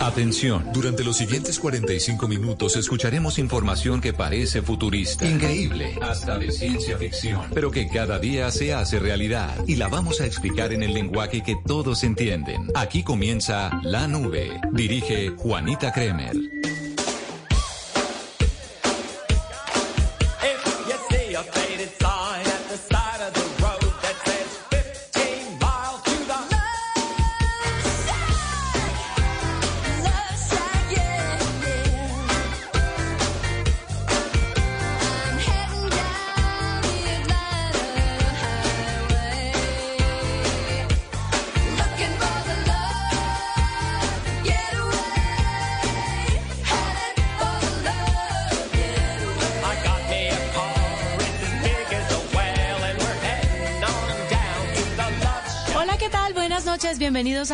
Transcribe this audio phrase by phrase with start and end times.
[0.00, 6.96] Atención, durante los siguientes 45 minutos escucharemos información que parece futurista, increíble, hasta de ciencia
[6.96, 10.94] ficción, pero que cada día se hace realidad y la vamos a explicar en el
[10.94, 12.68] lenguaje que todos entienden.
[12.74, 14.58] Aquí comienza La Nube.
[14.72, 16.59] Dirige Juanita Kremer.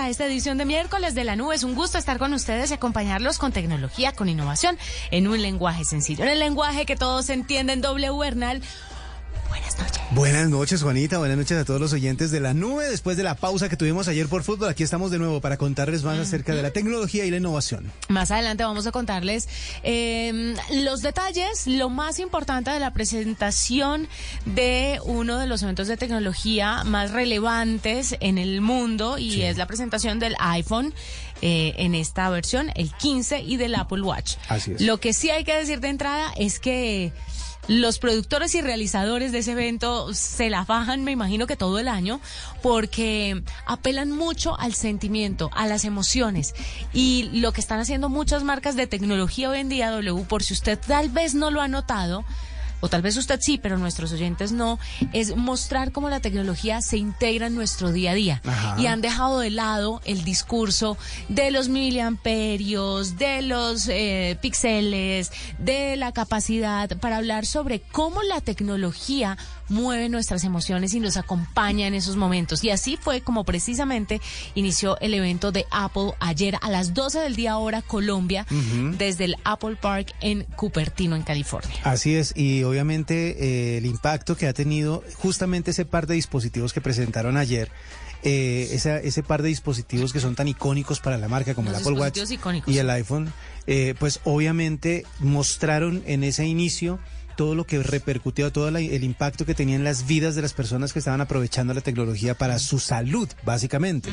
[0.09, 1.55] Esta edición de miércoles de la nube.
[1.55, 4.79] Es un gusto estar con ustedes y acompañarlos con tecnología, con innovación,
[5.11, 8.63] en un lenguaje sencillo, en el lenguaje que todos entienden, doble Bernal.
[10.17, 10.83] Buenas noches.
[10.83, 11.19] Juanita.
[11.19, 12.89] Buenas noches a todos los oyentes de la nube.
[12.89, 16.05] Después de la pausa que tuvimos ayer por fútbol, aquí estamos de nuevo para contarles
[16.05, 17.93] más acerca de la tecnología y la innovación.
[18.09, 19.47] Más adelante vamos a contarles
[19.83, 24.09] em, los detalles, lo más importante de la presentación
[24.47, 29.67] de uno de los eventos de tecnología más relevantes en el mundo y es la
[29.67, 30.95] presentación del iPhone.
[31.43, 34.37] Eh, en esta versión, el 15 y del Apple Watch.
[34.49, 34.81] Así es.
[34.81, 37.13] Lo que sí hay que decir de entrada es que
[37.69, 41.89] los productores y realizadores de ese evento se la bajan, me imagino que todo el
[41.89, 42.21] año,
[42.63, 46.55] porque apelan mucho al sentimiento, a las emociones.
[46.93, 50.55] Y lo que están haciendo muchas marcas de tecnología hoy en día, W, por si
[50.55, 52.25] usted tal vez no lo ha notado,
[52.81, 54.79] o tal vez usted sí, pero nuestros oyentes no,
[55.13, 58.43] es mostrar cómo la tecnología se integra en nuestro día a día.
[58.79, 60.97] Y han dejado de lado el discurso
[61.29, 68.41] de los miliamperios, de los eh, píxeles, de la capacidad para hablar sobre cómo la
[68.41, 69.37] tecnología
[69.69, 72.63] mueve nuestras emociones y nos acompaña en esos momentos.
[72.65, 74.21] Y así fue como precisamente
[74.55, 78.47] inició el evento de Apple ayer a las 12 del día hora Colombia
[78.99, 81.77] desde el Apple Park en Cupertino, en California.
[81.85, 86.73] Así es, y obviamente eh, el impacto que ha tenido justamente ese par de dispositivos
[86.73, 87.71] que presentaron ayer.
[88.23, 91.93] Eh, ese par de dispositivos que son tan icónicos para la marca como el Apple
[91.93, 92.19] Watch
[92.67, 93.33] y el iPhone,
[93.69, 96.99] eh, pues obviamente mostraron en ese inicio
[97.37, 100.93] todo lo que repercutió, todo el impacto que tenía en las vidas de las personas
[100.93, 104.11] que estaban aprovechando la tecnología para su salud, básicamente.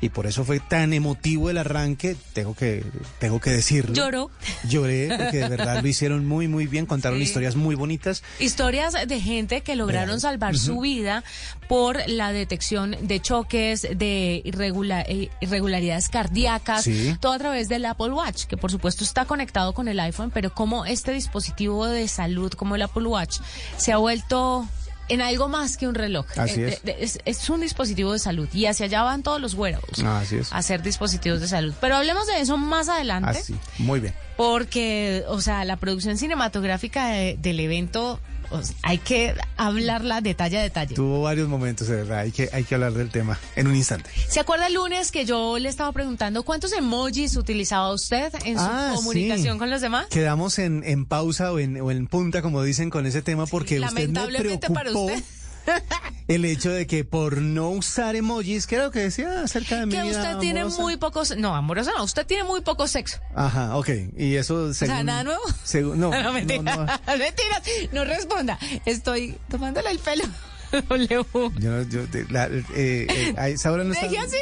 [0.00, 2.84] Y por eso fue tan emotivo el arranque, tengo que,
[3.18, 3.94] tengo que decirlo.
[3.94, 4.30] Lloró.
[4.68, 8.22] Lloré, porque de verdad lo hicieron muy, muy bien, contaron historias muy bonitas.
[8.38, 11.24] Historias de gente que lograron salvar su vida
[11.68, 16.88] por la detección de choques, de eh, irregularidades cardíacas,
[17.20, 20.52] todo a través del Apple Watch, que por supuesto está conectado con el iPhone, pero
[20.52, 23.38] como este dispositivo de salud, como el Apple Watch
[23.76, 24.68] se ha vuelto
[25.08, 26.26] en algo más que un reloj.
[26.36, 27.18] Así eh, es.
[27.24, 27.50] es.
[27.50, 30.00] un dispositivo de salud y hacia allá van todos los wearables.
[30.00, 30.52] Así es.
[30.52, 31.74] A ser dispositivos de salud.
[31.80, 33.30] Pero hablemos de eso más adelante.
[33.30, 34.14] Así, muy bien.
[34.36, 38.20] Porque, o sea, la producción cinematográfica del evento
[38.82, 40.94] hay que hablarla detalle a detalle.
[40.94, 42.20] Tuvo varios momentos, de verdad.
[42.20, 44.10] Hay que, hay que hablar del tema en un instante.
[44.28, 48.64] ¿Se acuerda el lunes que yo le estaba preguntando cuántos emojis utilizaba usted en su
[48.64, 50.06] ah, comunicación con los demás?
[50.06, 53.80] Quedamos en, en pausa o en, o en punta, como dicen, con ese tema porque
[53.80, 54.74] usted me preocupó.
[54.74, 55.22] Para usted
[56.28, 59.86] el hecho de que por no usar emojis, ¿qué era lo que decía acerca de
[59.86, 63.18] mi Que usted tiene muy pocos, no, amorosa no, usted tiene muy poco sexo.
[63.34, 64.92] Ajó, ok, y eso según...
[64.92, 65.42] O sea, nada nuevo.
[65.96, 67.16] no, no, mentira, no, no.
[67.18, 67.62] mentira,
[67.92, 70.24] no responda, estoy tomándole el pelo.
[71.58, 73.84] Yo, yo, la, eh, eh, no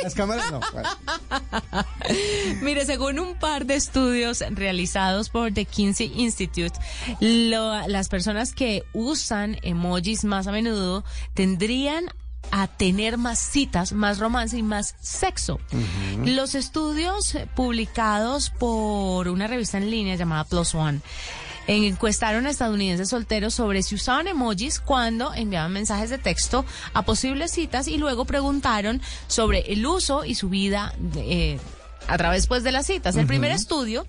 [0.03, 0.61] las cámaras, no.
[2.63, 6.79] Mire, según un par de estudios realizados por The Kinsey Institute,
[7.21, 11.05] las personas que usan emojis más a menudo
[11.35, 12.07] tendrían
[12.51, 15.61] a tener más citas, más romance y más sexo.
[16.25, 21.01] Los estudios publicados por una revista en línea llamada Plus One
[21.67, 27.53] encuestaron a estadounidenses solteros sobre si usaban emojis cuando enviaban mensajes de texto a posibles
[27.53, 31.59] citas y luego preguntaron sobre el uso y su vida eh,
[32.09, 33.17] a través pues, de las citas.
[33.17, 34.07] El primer estudio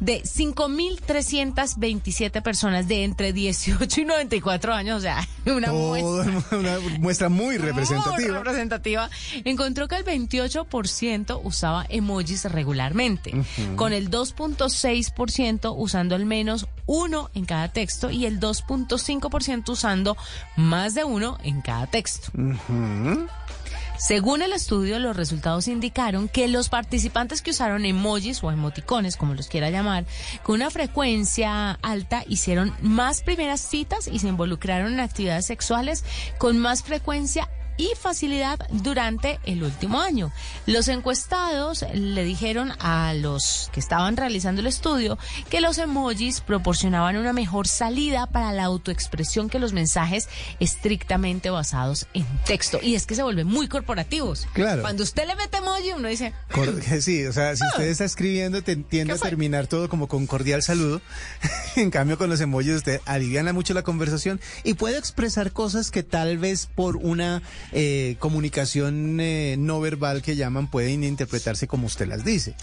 [0.00, 7.28] de 5.327 personas de entre 18 y 94 años, o sea, una, muestra, una muestra
[7.28, 8.16] muy representativa.
[8.16, 9.08] Muy representativa,
[9.44, 13.32] encontró que el 28% usaba emojis regularmente,
[13.76, 20.18] con el 2.6% usando al menos uno en cada texto y el 2.5% usando
[20.56, 22.30] más de uno en cada texto.
[24.06, 29.32] Según el estudio, los resultados indicaron que los participantes que usaron emojis o emoticones, como
[29.32, 30.04] los quiera llamar,
[30.42, 36.04] con una frecuencia alta hicieron más primeras citas y se involucraron en actividades sexuales
[36.36, 40.32] con más frecuencia y facilidad durante el último año.
[40.66, 45.18] Los encuestados le dijeron a los que estaban realizando el estudio
[45.50, 50.28] que los emojis proporcionaban una mejor salida para la autoexpresión que los mensajes
[50.60, 52.78] estrictamente basados en texto.
[52.82, 54.46] Y es que se vuelven muy corporativos.
[54.52, 54.82] Claro.
[54.82, 56.32] Cuando usted le mete emoji, uno dice...
[57.00, 60.62] Sí, o sea, si usted está escribiendo, te tiende a terminar todo como con cordial
[60.62, 61.00] saludo.
[61.76, 66.02] en cambio, con los emojis usted aliviana mucho la conversación y puede expresar cosas que
[66.02, 72.06] tal vez por una eh, comunicación eh, no verbal que llaman pueden interpretarse como usted
[72.06, 72.54] las dice.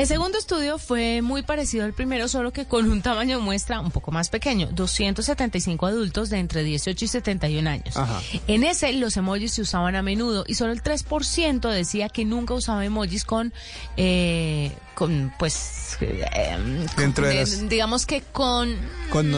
[0.00, 3.80] El segundo estudio fue muy parecido al primero, solo que con un tamaño de muestra
[3.80, 7.94] un poco más pequeño, 275 adultos de entre 18 y 71 años.
[8.46, 12.54] En ese los emojis se usaban a menudo y solo el 3% decía que nunca
[12.54, 13.52] usaba emojis con,
[13.98, 16.86] eh, con pues, eh,
[17.70, 18.76] digamos que con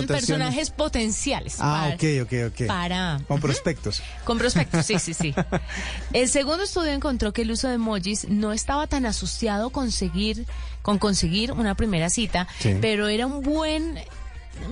[0.09, 1.59] personajes potenciales.
[1.61, 2.67] Ah, ok, ok, ok.
[2.67, 3.21] Para...
[3.29, 4.03] Con prospectos.
[4.25, 5.33] Con prospectos, sí, sí, sí.
[6.13, 10.47] El segundo estudio encontró que el uso de emojis no estaba tan asociado con seguir
[10.83, 12.49] con conseguir una primera cita,
[12.81, 14.01] pero era un buen,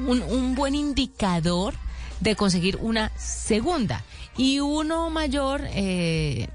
[0.09, 1.75] un, buen indicador
[2.19, 4.03] de conseguir una segunda.
[4.37, 6.49] Y uno mayor eh,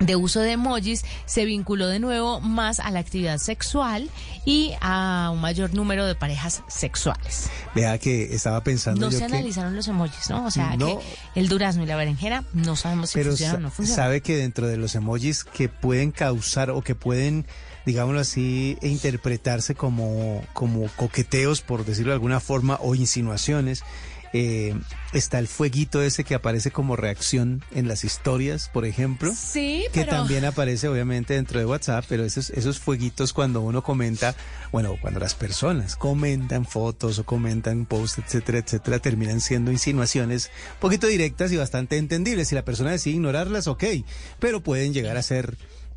[0.00, 4.10] de uso de emojis se vinculó de nuevo más a la actividad sexual
[4.44, 7.48] y a un mayor número de parejas sexuales.
[7.74, 9.00] Vea que estaba pensando.
[9.00, 10.46] No se analizaron los emojis, ¿no?
[10.46, 10.98] O sea, que
[11.34, 14.04] el durazno y la berenjena no sabemos si funcionan o no funcionan.
[14.04, 17.46] Sabe que dentro de los emojis que pueden causar o que pueden
[17.86, 23.82] digámoslo así, e interpretarse como, como coqueteos, por decirlo de alguna forma, o insinuaciones.
[24.36, 24.74] Eh,
[25.12, 29.32] está el fueguito ese que aparece como reacción en las historias, por ejemplo.
[29.32, 34.34] Sí, Que también aparece obviamente dentro de WhatsApp, pero esos, esos fueguitos cuando uno comenta,
[34.72, 40.80] bueno, cuando las personas comentan fotos o comentan posts, etcétera, etcétera, terminan siendo insinuaciones un
[40.80, 42.48] poquito directas y bastante entendibles.
[42.48, 43.84] Si la persona decide ignorarlas, ok,
[44.40, 45.56] pero pueden llegar a ser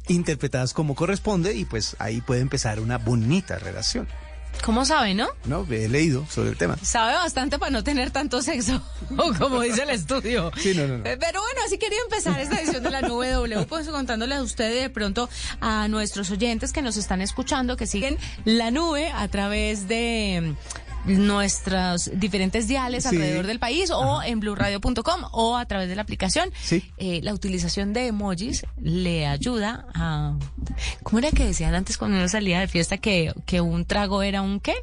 [0.10, 4.07] interpretadas como corresponde y pues ahí puede empezar una bonita relación.
[4.63, 5.27] ¿Cómo sabe, no?
[5.45, 6.77] No, he leído sobre el tema.
[6.81, 8.81] Sabe bastante para no tener tanto sexo,
[9.39, 10.51] como dice el estudio.
[10.57, 13.65] Sí, no, no, eh, Pero bueno, así quería empezar esta edición de la nube W,
[13.65, 15.30] pues contándole a ustedes de pronto
[15.62, 20.56] a nuestros oyentes que nos están escuchando, que siguen la nube a través de
[21.07, 26.51] nuestros diferentes diales alrededor del país o en blueradio.com o a través de la aplicación.
[26.98, 30.38] Eh, la utilización de emojis le ayuda a...
[31.04, 34.42] ¿Cómo era que decían antes cuando uno salía de fiesta que, que un trago era
[34.42, 34.75] un qué?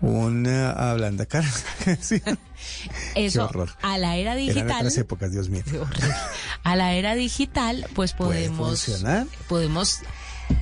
[0.00, 1.48] Una ablanda cara.
[3.14, 3.48] Eso,
[3.82, 4.66] a la era digital.
[4.66, 5.62] Eran otras épocas, Dios mío.
[6.64, 8.90] A la era digital, pues podemos.
[9.48, 10.00] Podemos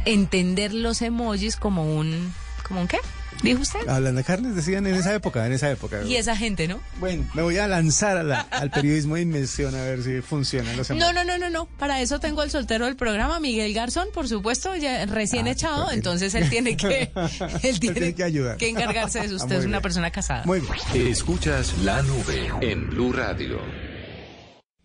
[0.04, 2.34] entender los emojis como un.
[2.66, 2.98] ¿Como un qué?
[3.42, 3.88] ¿Dijo usted?
[3.88, 6.02] Hablando de carnes, decían en esa época, en esa época.
[6.02, 6.80] Y esa gente, ¿no?
[6.98, 11.12] Bueno, me voy a lanzar al periodismo de inmersión a ver si funcionan los No,
[11.12, 11.66] no, no, no, no.
[11.78, 15.90] Para eso tengo el soltero del programa, Miguel Garzón, por supuesto, ya recién ah, echado,
[15.90, 17.10] entonces él tiene que,
[17.62, 18.56] él tiene, que, ayudar.
[18.56, 19.34] que encargarse de eso.
[19.34, 20.44] Ah, usted es una persona casada.
[20.44, 21.08] Muy bien.
[21.08, 23.89] Escuchas la nube en Blue Radio.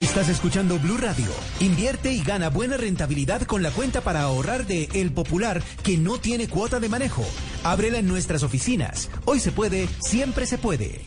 [0.00, 1.26] Estás escuchando Blue Radio.
[1.60, 6.18] Invierte y gana buena rentabilidad con la cuenta para ahorrar de El Popular que no
[6.18, 7.24] tiene cuota de manejo.
[7.64, 9.10] Ábrela en nuestras oficinas.
[9.24, 11.00] Hoy se puede, siempre se puede.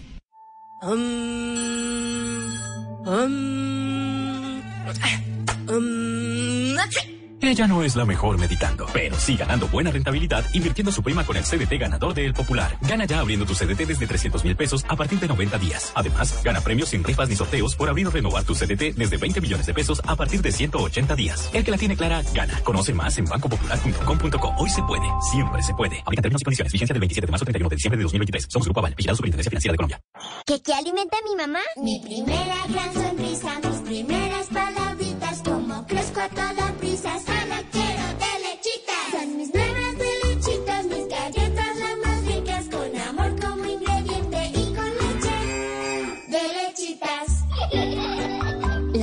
[0.82, 0.98] Um,
[3.06, 4.62] um,
[5.70, 11.26] um, ella no es la mejor meditando, pero sí ganando buena rentabilidad invirtiendo su prima
[11.26, 12.78] con el CDT ganador de El Popular.
[12.82, 15.92] Gana ya abriendo tu CDT desde 300 mil pesos a partir de 90 días.
[15.96, 19.42] Además, gana premios sin rifas ni sorteos por abrir o renovar tu CDT desde 20
[19.42, 21.50] millones de pesos a partir de 180 días.
[21.54, 22.60] El que la tiene clara, gana.
[22.64, 24.54] Conoce más en bancopopular.com.co.
[24.58, 26.00] Hoy se puede, siempre se puede.
[26.02, 26.74] Aplica términos y condiciones.
[26.74, 28.48] Vigencia del 27 de marzo 31 de diciembre de 2023.
[28.50, 30.02] Somos Grupo Aval, vigilado Superintendencia Financiera de Colombia.
[30.46, 31.60] ¿Qué, alimenta mi mamá?
[31.78, 36.67] Mi primera gran sonrisa, mis primeras palabritas, como crezco a toda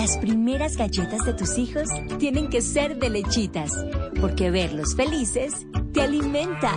[0.05, 3.73] prisa, primeras galletas de tus hijos tienen que ser de lechitas,
[4.21, 5.55] porque verlos felices
[5.93, 6.73] te alimenta.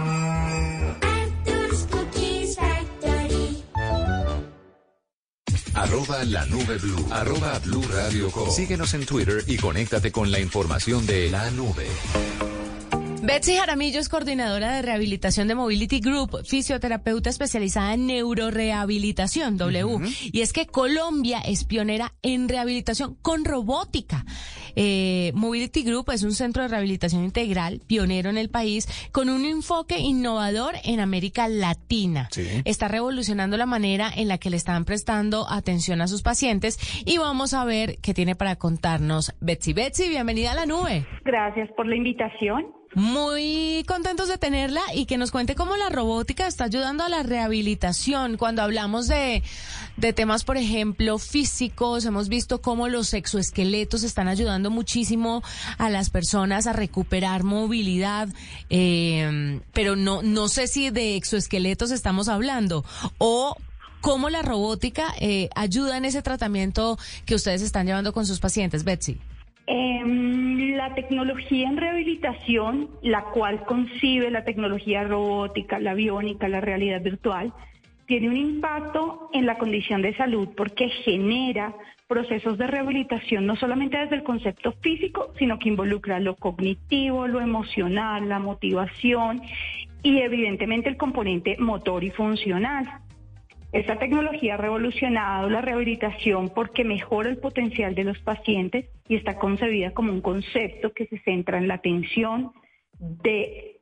[5.74, 7.08] Arroba la nube blue.
[7.12, 11.86] Arroba blue radio Síguenos en Twitter y conéctate con la información de la nube.
[13.24, 20.00] Betsy Jaramillo es coordinadora de rehabilitación de Mobility Group, fisioterapeuta especializada en neurorehabilitación, W.
[20.32, 24.24] Y es que Colombia es pionera en rehabilitación con robótica.
[24.76, 29.46] Eh, Mobility Group es un centro de rehabilitación integral, pionero en el país, con un
[29.46, 32.30] enfoque innovador en América Latina.
[32.64, 37.18] Está revolucionando la manera en la que le están prestando atención a sus pacientes y
[37.18, 39.74] vamos a ver qué tiene para contarnos Betsy.
[39.74, 41.08] Betsy, bienvenida a la nube.
[41.26, 42.78] Gracias por la invitación.
[42.98, 47.22] Muy contentos de tenerla y que nos cuente cómo la robótica está ayudando a la
[47.22, 48.38] rehabilitación.
[48.38, 49.44] Cuando hablamos de,
[50.16, 55.44] temas, por ejemplo, físicos, hemos visto cómo los exoesqueletos están ayudando muchísimo
[55.78, 58.30] a las personas a recuperar movilidad,
[58.72, 62.84] eh, pero no, no sé si de exoesqueletos estamos hablando
[63.20, 63.56] o
[64.02, 68.84] cómo la robótica eh, ayuda en ese tratamiento que ustedes están llevando con sus pacientes,
[68.84, 69.22] Betsy.
[69.70, 77.02] Em, la tecnología en rehabilitación, la cual concibe la tecnología robótica, la biónica, la realidad
[77.02, 77.52] virtual,
[78.06, 81.76] tiene un impacto en la condición de salud porque genera
[82.08, 87.42] procesos de rehabilitación no solamente desde el concepto físico, sino que involucra lo cognitivo, lo
[87.42, 89.42] emocional, la motivación
[90.02, 93.02] y evidentemente el componente motor y funcional.
[93.74, 99.38] Esta tecnología ha revolucionado la rehabilitación porque mejora el potencial de los pacientes y está
[99.38, 102.52] concebida como un concepto que se centra en la atención
[103.00, 103.82] de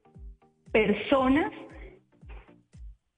[0.71, 1.51] personas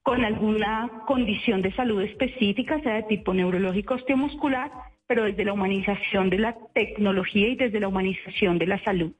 [0.03, 4.71] con alguna condición de salud específica, sea de tipo neurológico osteomuscular,
[5.05, 9.13] pero desde la humanización de la tecnología y desde la humanización de la salud.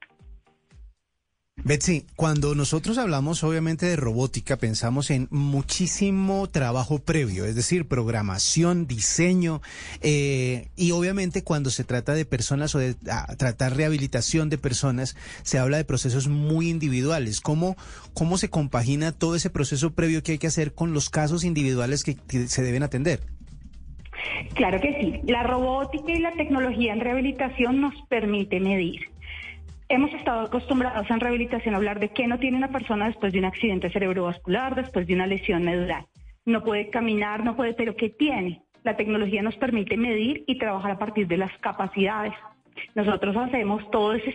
[1.64, 8.86] Betsy, cuando nosotros hablamos obviamente de robótica, pensamos en muchísimo trabajo previo, es decir, programación,
[8.86, 9.60] diseño,
[10.00, 12.94] eh, y obviamente cuando se trata de personas o de
[13.36, 17.40] tratar rehabilitación de personas, se habla de procesos muy individuales.
[17.40, 17.76] ¿Cómo,
[18.14, 22.04] ¿Cómo se compagina todo ese proceso previo que hay que hacer con los casos individuales
[22.04, 22.16] que
[22.48, 23.20] se deben atender?
[24.54, 25.20] Claro que sí.
[25.24, 29.17] La robótica y la tecnología en rehabilitación nos permite medir
[29.90, 33.38] Hemos estado acostumbrados en rehabilitación a hablar de qué no tiene una persona después de
[33.38, 36.04] un accidente cerebrovascular, después de una lesión medular.
[36.44, 38.60] No puede caminar, no puede, pero ¿qué tiene?
[38.84, 42.34] La tecnología nos permite medir y trabajar a partir de las capacidades.
[42.94, 44.34] Nosotros hacemos todo ese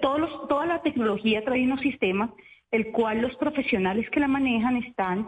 [0.00, 2.30] todos toda la tecnología trae unos sistemas
[2.70, 5.26] el cual los profesionales que la manejan están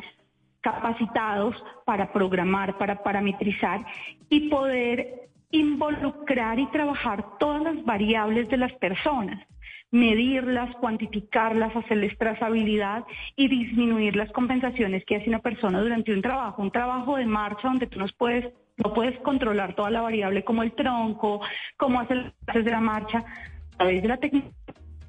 [0.61, 3.85] capacitados para programar, para parametrizar
[4.30, 9.46] y poder involucrar y trabajar todas las variables de las personas
[9.90, 13.05] medirlas, cuantificarlas, hacerles trazabilidad
[13.37, 17.69] y disminuir las compensaciones que hace una persona durante un trabajo, un trabajo de marcha
[17.69, 21.40] donde tú no puedes, no puedes controlar toda la variable como el tronco,
[21.76, 24.52] cómo hacer las de la marcha, a través de la tecnología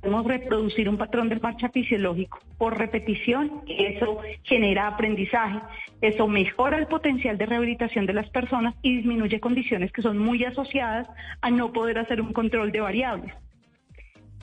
[0.02, 5.60] podemos reproducir un patrón de marcha fisiológico por repetición eso genera aprendizaje,
[6.02, 10.44] eso mejora el potencial de rehabilitación de las personas y disminuye condiciones que son muy
[10.44, 11.08] asociadas
[11.42, 13.34] a no poder hacer un control de variables.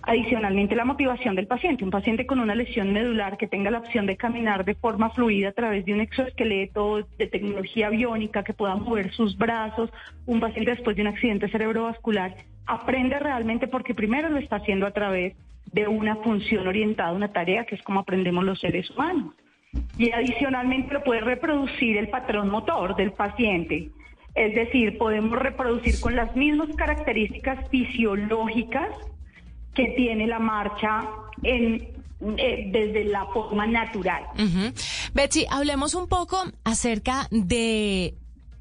[0.06, 1.82] Adicionalmente, la motivación del paciente.
[1.82, 5.48] Un paciente con una lesión medular que tenga la opción de caminar de forma fluida
[5.48, 9.90] a través de un exoesqueleto de tecnología biónica que pueda mover sus brazos.
[10.26, 14.90] Un paciente después de un accidente cerebrovascular aprende realmente porque primero lo está haciendo a
[14.90, 15.34] través
[15.72, 19.34] de una función orientada una tarea que es como aprendemos los seres humanos.
[19.96, 23.88] Y adicionalmente lo puede reproducir el patrón motor del paciente.
[24.34, 28.90] Es decir, podemos reproducir con las mismas características fisiológicas
[29.74, 31.04] que tiene la marcha
[31.42, 31.88] en,
[32.38, 34.24] eh, desde la forma natural.
[35.12, 38.14] Betsy, hablemos un poco acerca de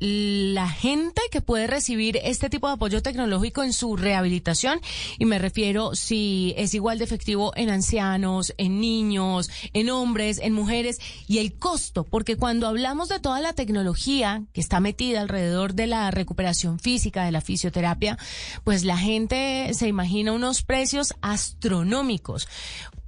[0.03, 4.81] la gente que puede recibir este tipo de apoyo tecnológico en su rehabilitación
[5.17, 10.51] y me refiero si es igual de efectivo en ancianos, en niños, en hombres, en
[10.51, 15.73] mujeres y el costo, porque cuando hablamos de toda la tecnología que está metida alrededor
[15.73, 18.17] de la recuperación física, de la fisioterapia,
[18.65, 22.49] pues la gente se imagina unos precios astronómicos.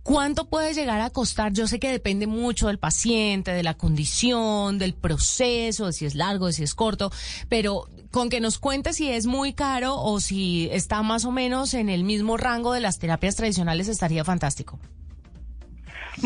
[0.05, 1.51] ¿Cuánto puede llegar a costar?
[1.51, 6.13] Yo sé que depende mucho del paciente, de la condición, del proceso, de si es
[6.13, 7.09] largo, de si es corto,
[7.49, 11.73] pero con que nos cuente si es muy caro o si está más o menos
[11.73, 14.77] en el mismo rango de las terapias tradicionales estaría fantástico.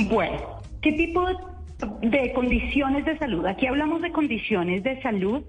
[0.09, 1.25] Bueno, ¿qué tipo
[2.01, 3.45] de condiciones de salud?
[3.45, 5.41] Aquí hablamos de condiciones de salud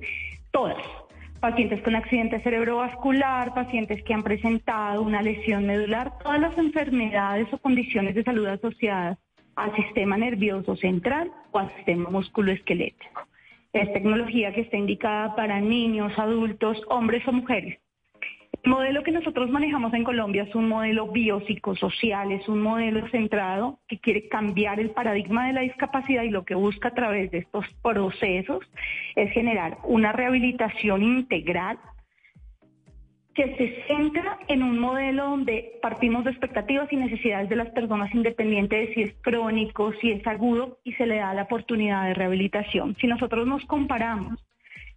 [0.52, 0.76] todas
[1.40, 7.58] pacientes con accidente cerebrovascular, pacientes que han presentado una lesión medular, todas las enfermedades o
[7.58, 9.18] condiciones de salud asociadas
[9.56, 13.22] al sistema nervioso central o al sistema musculoesquelético.
[13.72, 17.78] Es tecnología que está indicada para niños, adultos, hombres o mujeres.
[18.62, 23.78] El modelo que nosotros manejamos en Colombia es un modelo biopsicosocial, es un modelo centrado
[23.88, 27.38] que quiere cambiar el paradigma de la discapacidad y lo que busca a través de
[27.38, 28.60] estos procesos
[29.16, 31.78] es generar una rehabilitación integral
[33.34, 38.14] que se centra en un modelo donde partimos de expectativas y necesidades de las personas
[38.14, 42.14] independientes de si es crónico, si es agudo y se le da la oportunidad de
[42.14, 42.94] rehabilitación.
[43.00, 44.38] Si nosotros nos comparamos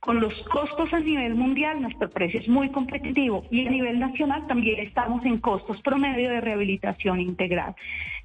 [0.04, 4.46] con los costos a nivel mundial, nuestro precio es muy competitivo y a nivel nacional
[4.48, 7.74] también estamos en costos promedio de rehabilitación integral.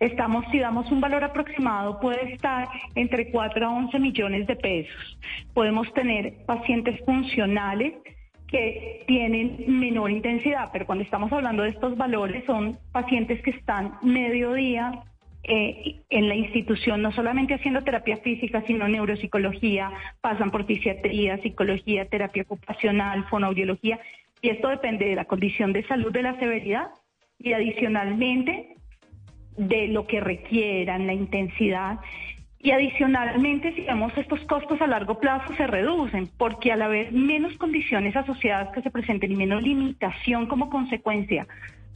[0.01, 5.19] Estamos, si damos un valor aproximado, puede estar entre 4 a 11 millones de pesos.
[5.55, 7.95] Podemos tener pacientes funcionales
[8.49, 13.99] que tienen menor intensidad, pero cuando estamos hablando de estos valores son pacientes que están
[14.03, 15.05] medio día
[15.51, 19.91] eh, en la institución, no solamente haciendo terapia física, sino neuropsicología,
[20.21, 23.99] pasan por fisiatría, psicología, terapia ocupacional, fonoaudiología,
[24.43, 26.89] y esto depende de la condición de salud, de la severidad
[27.39, 28.77] y adicionalmente
[29.57, 31.99] de lo que requieran, la intensidad.
[32.59, 37.57] Y adicionalmente, si vemos estos costos a largo plazo se reducen, porque al haber menos
[37.57, 41.47] condiciones asociadas que se presenten y menos limitación como consecuencia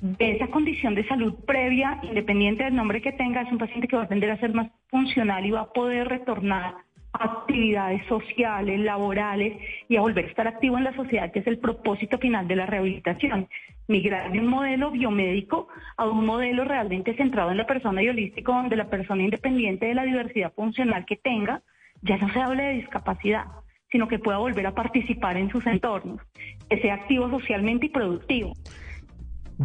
[0.03, 3.95] de esa condición de salud previa, independiente del nombre que tenga, es un paciente que
[3.95, 6.75] va a tender a ser más funcional y va a poder retornar
[7.13, 9.57] actividades sociales, laborales
[9.89, 12.57] y a volver a estar activo en la sociedad, que es el propósito final de
[12.57, 13.49] la rehabilitación.
[13.87, 18.53] Migrar de un modelo biomédico a un modelo realmente centrado en la persona y holístico,
[18.53, 21.63] donde la persona independiente de la diversidad funcional que tenga,
[22.01, 23.45] ya no se hable de discapacidad,
[23.93, 26.21] sino que pueda volver a participar en sus entornos,
[26.69, 28.55] que sea activo socialmente y productivo.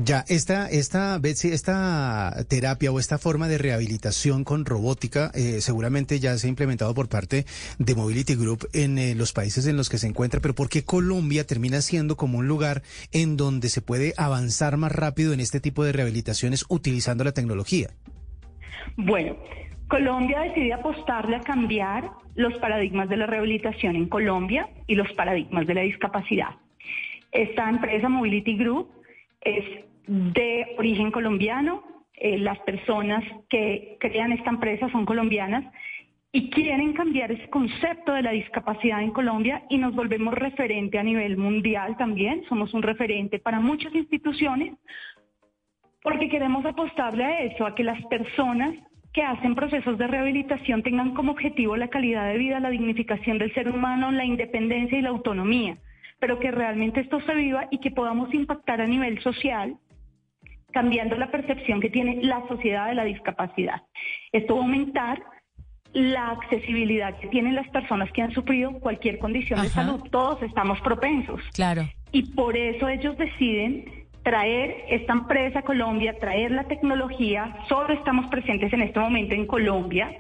[0.03, 6.19] Ya, esta, esta, Betsy, esta terapia o esta forma de rehabilitación con robótica eh, seguramente
[6.19, 7.45] ya se ha implementado por parte
[7.79, 10.83] de Mobility Group en eh, los países en los que se encuentra, pero ¿por qué
[10.83, 15.59] Colombia termina siendo como un lugar en donde se puede avanzar más rápido en este
[15.59, 17.89] tipo de rehabilitaciones utilizando la tecnología?
[18.97, 19.35] Bueno,
[19.87, 25.65] Colombia decide apostarle a cambiar los paradigmas de la rehabilitación en Colombia y los paradigmas
[25.65, 26.49] de la discapacidad.
[27.31, 28.89] Esta empresa Mobility Group
[29.41, 35.65] es de origen colombiano, eh, las personas que crean esta empresa son colombianas
[36.31, 41.03] y quieren cambiar ese concepto de la discapacidad en Colombia y nos volvemos referente a
[41.03, 44.73] nivel mundial también, somos un referente para muchas instituciones
[46.01, 48.73] porque queremos apostarle a eso, a que las personas
[49.13, 53.53] que hacen procesos de rehabilitación tengan como objetivo la calidad de vida, la dignificación del
[53.53, 55.77] ser humano, la independencia y la autonomía
[56.19, 59.77] pero que realmente esto se viva y que podamos impactar a nivel social
[60.77, 63.81] cambiando la percepción que tiene la sociedad de la discapacidad.
[64.31, 65.23] Esto va a aumentar
[65.91, 69.99] la accesibilidad que tienen las personas que han sufrido cualquier condición de salud.
[70.11, 71.41] Todos estamos propensos.
[71.55, 71.89] Claro.
[72.11, 77.57] Y por eso ellos deciden traer esta empresa a Colombia, traer la tecnología.
[77.67, 80.11] Solo estamos presentes en este momento en Colombia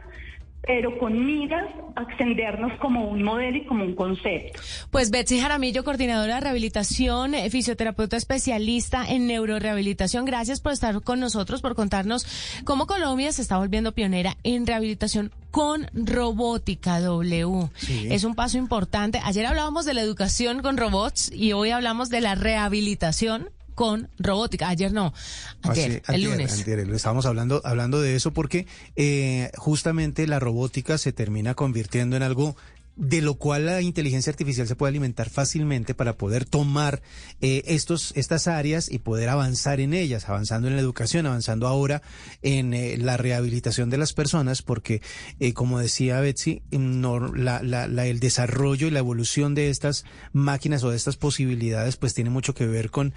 [0.67, 4.61] pero con miras a extendernos como un modelo y como un concepto.
[4.91, 11.19] Pues Betsy Jaramillo, coordinadora de rehabilitación, eh, fisioterapeuta especialista en neurorehabilitación, gracias por estar con
[11.19, 12.27] nosotros, por contarnos
[12.65, 17.69] cómo Colombia se está volviendo pionera en rehabilitación con robótica W.
[18.09, 19.19] Es un paso importante.
[19.23, 24.69] Ayer hablábamos de la educación con robots y hoy hablamos de la rehabilitación con robótica.
[24.69, 25.13] Ayer no,
[25.61, 26.67] ayer, el lunes.
[26.67, 32.57] estábamos hablando, hablando de eso porque eh, justamente la robótica se termina convirtiendo en algo
[32.97, 37.03] de lo cual la inteligencia artificial se puede alimentar fácilmente para poder tomar
[37.41, 42.01] eh, estos, estas áreas y poder avanzar en ellas, avanzando en la educación, avanzando ahora
[42.41, 45.01] en eh, la rehabilitación de las personas, porque,
[45.39, 50.83] eh, como decía Betsy, no, la, la, el desarrollo y la evolución de estas máquinas
[50.83, 53.13] o de estas posibilidades, pues tiene mucho que ver con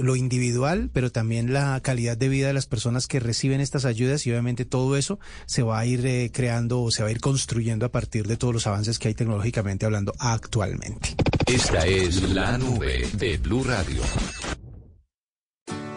[0.00, 4.26] lo individual, pero también la calidad de vida de las personas que reciben estas ayudas
[4.26, 7.86] y obviamente todo eso se va a ir creando o se va a ir construyendo
[7.86, 11.16] a partir de todos los avances que hay tecnológicamente hablando actualmente.
[11.48, 14.04] Esta es la nube de Blue Radio.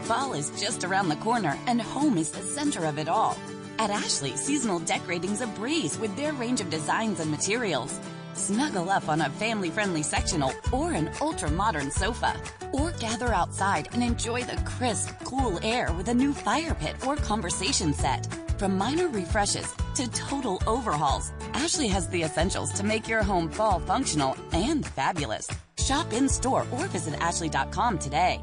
[0.06, 3.38] Fall is just around the corner and home is the center of it all.
[3.78, 8.00] At Ashley, seasonal decorating's a breeze with their range of designs and materials.
[8.34, 12.36] Snuggle up on a family-friendly sectional or an ultra-modern sofa.
[12.72, 17.16] Or gather outside and enjoy the crisp, cool air with a new fire pit or
[17.18, 18.28] conversation set.
[18.62, 23.80] From minor refreshes to total overhauls, Ashley has the essentials to make your home fall
[23.80, 25.50] functional and fabulous.
[25.80, 28.40] Shop in store or visit Ashley.com today.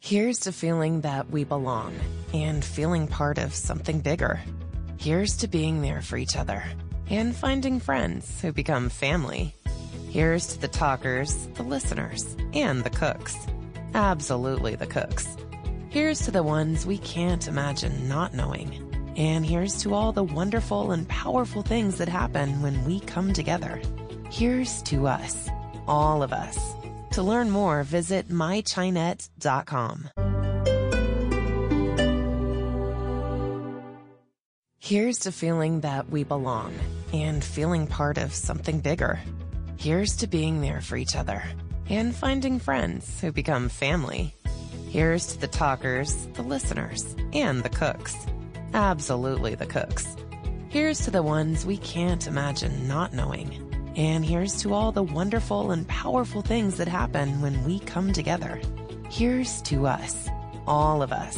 [0.00, 1.94] Here's to feeling that we belong
[2.32, 4.40] and feeling part of something bigger.
[4.96, 6.64] Here's to being there for each other
[7.10, 9.54] and finding friends who become family.
[10.08, 13.36] Here's to the talkers, the listeners, and the cooks.
[13.92, 15.36] Absolutely the cooks.
[15.90, 19.14] Here's to the ones we can't imagine not knowing.
[19.16, 23.80] And here's to all the wonderful and powerful things that happen when we come together.
[24.30, 25.48] Here's to us,
[25.86, 26.58] all of us.
[27.12, 30.10] To learn more, visit mychinet.com.
[34.78, 36.74] Here's to feeling that we belong
[37.14, 39.18] and feeling part of something bigger.
[39.78, 41.42] Here's to being there for each other
[41.88, 44.34] and finding friends who become family.
[44.88, 48.16] Here's to the talkers, the listeners, and the cooks.
[48.72, 50.16] Absolutely the cooks.
[50.70, 53.92] Here's to the ones we can't imagine not knowing.
[53.96, 58.62] And here's to all the wonderful and powerful things that happen when we come together.
[59.10, 60.30] Here's to us,
[60.66, 61.36] all of us.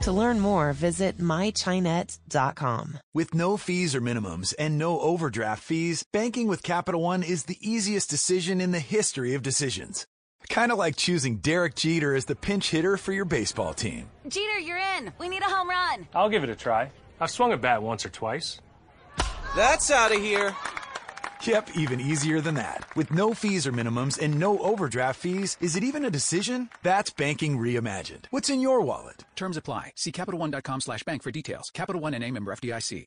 [0.00, 2.98] To learn more, visit mychinet.com.
[3.14, 7.58] With no fees or minimums and no overdraft fees, banking with Capital One is the
[7.60, 10.04] easiest decision in the history of decisions.
[10.48, 14.08] Kind of like choosing Derek Jeter as the pinch hitter for your baseball team.
[14.28, 15.12] Jeter, you're in.
[15.18, 16.08] We need a home run.
[16.14, 16.90] I'll give it a try.
[17.20, 18.60] I've swung a bat once or twice.
[19.56, 20.54] That's out of here.
[21.44, 22.84] Yep, even easier than that.
[22.96, 26.68] With no fees or minimums and no overdraft fees, is it even a decision?
[26.82, 28.24] That's banking reimagined.
[28.30, 29.24] What's in your wallet?
[29.36, 29.92] Terms apply.
[29.96, 31.70] See CapitalOne.com slash bank for details.
[31.72, 33.06] Capital One and a member FDIC.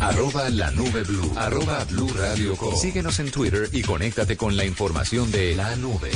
[0.00, 1.32] Arroba la nube blue.
[1.34, 2.76] Arroba blue radio com.
[2.76, 6.10] Síguenos en Twitter y conéctate con la información de la nube.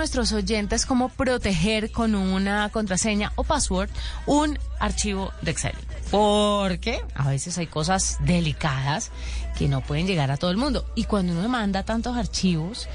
[0.00, 3.90] Nuestros oyentes cómo proteger con una contraseña o password
[4.24, 5.74] un archivo de Excel.
[6.10, 9.10] Porque a veces hay cosas delicadas
[9.58, 10.90] que no pueden llegar a todo el mundo.
[10.94, 12.88] Y cuando uno manda tantos archivos,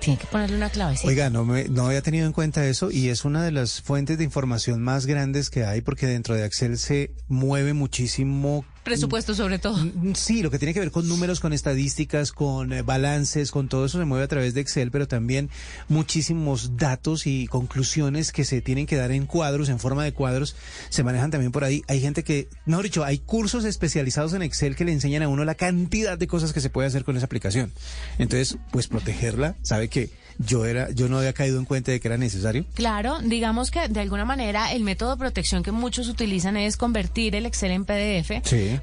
[0.00, 1.08] tiene que ponerle una clavecita.
[1.08, 4.16] Oiga, no, me, no había tenido en cuenta eso y es una de las fuentes
[4.16, 9.58] de información más grandes que hay porque dentro de Excel se mueve muchísimo Presupuesto sobre
[9.58, 9.76] todo.
[9.76, 13.66] Mm, sí, lo que tiene que ver con números, con estadísticas, con eh, balances, con
[13.66, 15.50] todo eso se mueve a través de Excel, pero también
[15.88, 20.54] muchísimos datos y conclusiones que se tienen que dar en cuadros, en forma de cuadros,
[20.88, 21.82] se manejan también por ahí.
[21.88, 25.44] Hay gente que, no dicho, hay cursos especializados en Excel que le enseñan a uno
[25.44, 27.72] la cantidad de cosas que se puede hacer con esa aplicación.
[28.18, 32.08] Entonces, pues protegerla, sabe que yo era, yo no había caído en cuenta de que
[32.08, 32.64] era necesario.
[32.74, 37.34] Claro, digamos que de alguna manera el método de protección que muchos utilizan es convertir
[37.34, 38.30] el Excel en PDF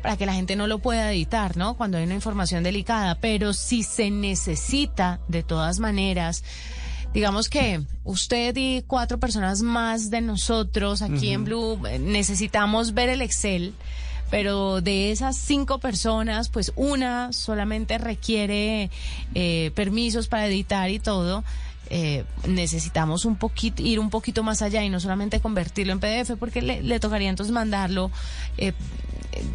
[0.01, 1.75] para que la gente no lo pueda editar, ¿no?
[1.75, 6.43] Cuando hay una información delicada, pero si se necesita de todas maneras
[7.13, 13.09] digamos que usted y cuatro personas más de nosotros aquí en Blue eh, necesitamos ver
[13.09, 13.73] el Excel
[14.33, 18.89] pero de esas cinco personas, pues una solamente requiere
[19.35, 21.43] eh, permisos para editar y todo.
[21.91, 26.31] Eh, necesitamos un poquito ir un poquito más allá y no solamente convertirlo en PDF
[26.39, 28.09] porque le, le tocaría entonces mandarlo
[28.57, 28.73] eh,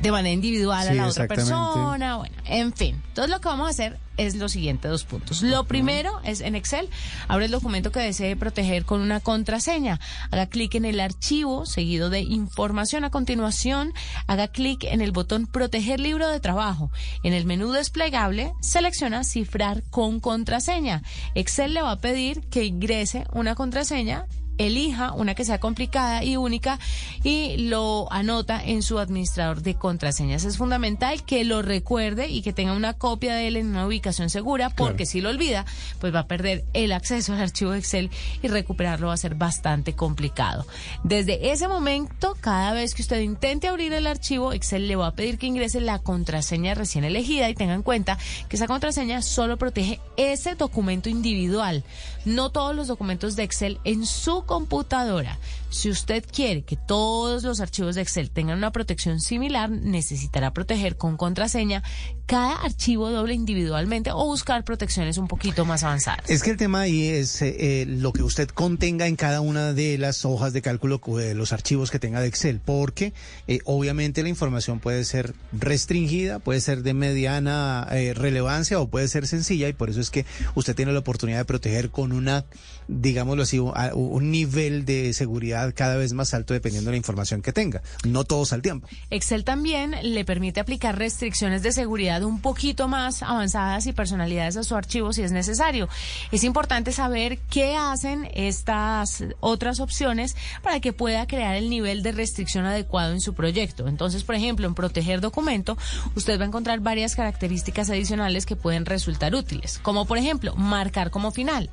[0.02, 3.02] de manera individual a la otra persona, bueno, en fin.
[3.08, 5.42] Entonces lo que vamos a hacer es lo siguiente, dos puntos.
[5.42, 6.90] Lo primero es en Excel,
[7.28, 10.00] abre el documento que desee proteger con una contraseña.
[10.30, 13.94] Haga clic en el archivo seguido de información a continuación,
[14.26, 16.90] haga clic en el botón proteger libro de trabajo.
[17.22, 21.02] En el menú desplegable, selecciona cifrar con contraseña.
[21.34, 24.26] Excel le va a pedir que ingrese una contraseña
[24.58, 26.78] elija una que sea complicada y única
[27.22, 30.44] y lo anota en su administrador de contraseñas.
[30.44, 34.30] Es fundamental que lo recuerde y que tenga una copia de él en una ubicación
[34.30, 35.64] segura porque si lo olvida,
[36.00, 38.10] pues va a perder el acceso al archivo Excel
[38.42, 40.66] y recuperarlo va a ser bastante complicado.
[41.04, 45.14] Desde ese momento, cada vez que usted intente abrir el archivo, Excel le va a
[45.14, 48.18] pedir que ingrese la contraseña recién elegida y tenga en cuenta
[48.48, 51.84] que esa contraseña solo protege ese documento individual,
[52.24, 55.38] no todos los documentos de Excel en su computadora.
[55.70, 60.96] Si usted quiere que todos los archivos de Excel tengan una protección similar, necesitará proteger
[60.96, 61.82] con contraseña
[62.24, 66.28] cada archivo doble individualmente o buscar protecciones un poquito más avanzadas.
[66.28, 69.72] Es que el tema ahí es eh, eh, lo que usted contenga en cada una
[69.72, 73.12] de las hojas de cálculo de los archivos que tenga de Excel, porque
[73.46, 79.26] eh, obviamente la información puede ser restringida, puede ser de mediana relevancia o puede ser
[79.26, 82.44] sencilla y por eso es que usted tiene la oportunidad de proteger con una,
[82.88, 87.52] digámoslo así, un nivel de seguridad cada vez más alto dependiendo de la información que
[87.52, 87.82] tenga.
[88.04, 88.88] No todos al tiempo.
[89.10, 94.62] Excel también le permite aplicar restricciones de seguridad un poquito más avanzadas y personalidades a
[94.62, 95.88] su archivo si es necesario.
[96.30, 102.12] Es importante saber qué hacen estas otras opciones para que pueda crear el nivel de
[102.12, 103.88] restricción adecuado en su proyecto.
[103.88, 105.76] Entonces, por ejemplo, en proteger documento,
[106.14, 111.10] usted va a encontrar varias características adicionales que pueden resultar útiles, como por ejemplo, marcar
[111.10, 111.70] como final.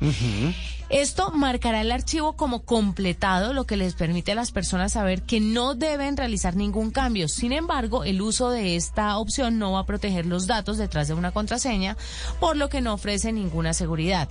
[0.89, 5.39] Esto marcará el archivo como completado, lo que les permite a las personas saber que
[5.39, 7.27] no deben realizar ningún cambio.
[7.27, 11.13] Sin embargo, el uso de esta opción no va a proteger los datos detrás de
[11.13, 11.97] una contraseña,
[12.39, 14.29] por lo que no ofrece ninguna seguridad.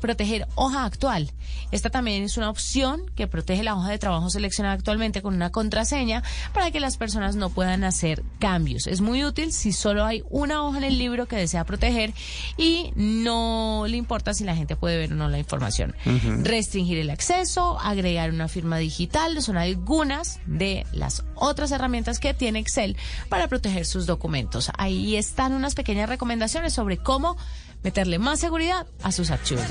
[0.00, 1.30] proteger hoja actual.
[1.70, 5.50] Esta también es una opción que protege la hoja de trabajo seleccionada actualmente con una
[5.50, 8.86] contraseña para que las personas no puedan hacer cambios.
[8.86, 12.12] Es muy útil si solo hay una hoja en el libro que desea proteger
[12.56, 15.94] y no le importa si la gente puede ver o no la información.
[16.42, 22.58] Restringir el acceso, agregar una firma digital, son algunas de las otras herramientas que tiene
[22.58, 22.96] Excel
[23.28, 24.70] para proteger sus documentos.
[24.76, 27.36] Ahí están unas pequeñas recomendaciones sobre cómo
[27.82, 29.64] meterle más seguridad a sus archivos.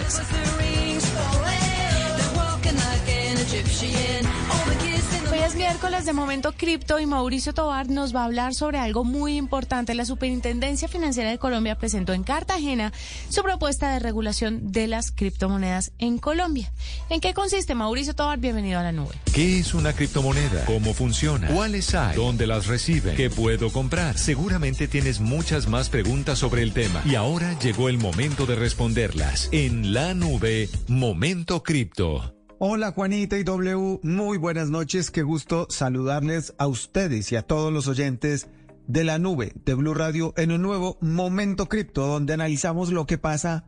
[5.55, 9.95] Miércoles de Momento Cripto y Mauricio Tobar nos va a hablar sobre algo muy importante.
[9.95, 12.91] La Superintendencia Financiera de Colombia presentó en Cartagena
[13.29, 16.73] su propuesta de regulación de las criptomonedas en Colombia.
[17.09, 18.37] ¿En qué consiste, Mauricio Tobar?
[18.39, 19.15] Bienvenido a la nube.
[19.33, 20.65] ¿Qué es una criptomoneda?
[20.65, 21.47] ¿Cómo funciona?
[21.47, 22.15] ¿Cuáles hay?
[22.17, 23.15] ¿Dónde las reciben?
[23.15, 24.17] ¿Qué puedo comprar?
[24.17, 29.47] Seguramente tienes muchas más preguntas sobre el tema y ahora llegó el momento de responderlas.
[29.53, 32.34] En la nube, Momento Cripto.
[32.57, 37.73] Hola Juanita y W, muy buenas noches, qué gusto saludarles a ustedes y a todos
[37.73, 38.47] los oyentes
[38.87, 43.17] de la nube de Blue Radio en un nuevo Momento Cripto donde analizamos lo que
[43.17, 43.65] pasa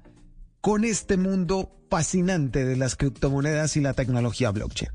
[0.62, 4.92] con este mundo fascinante de las criptomonedas y la tecnología blockchain.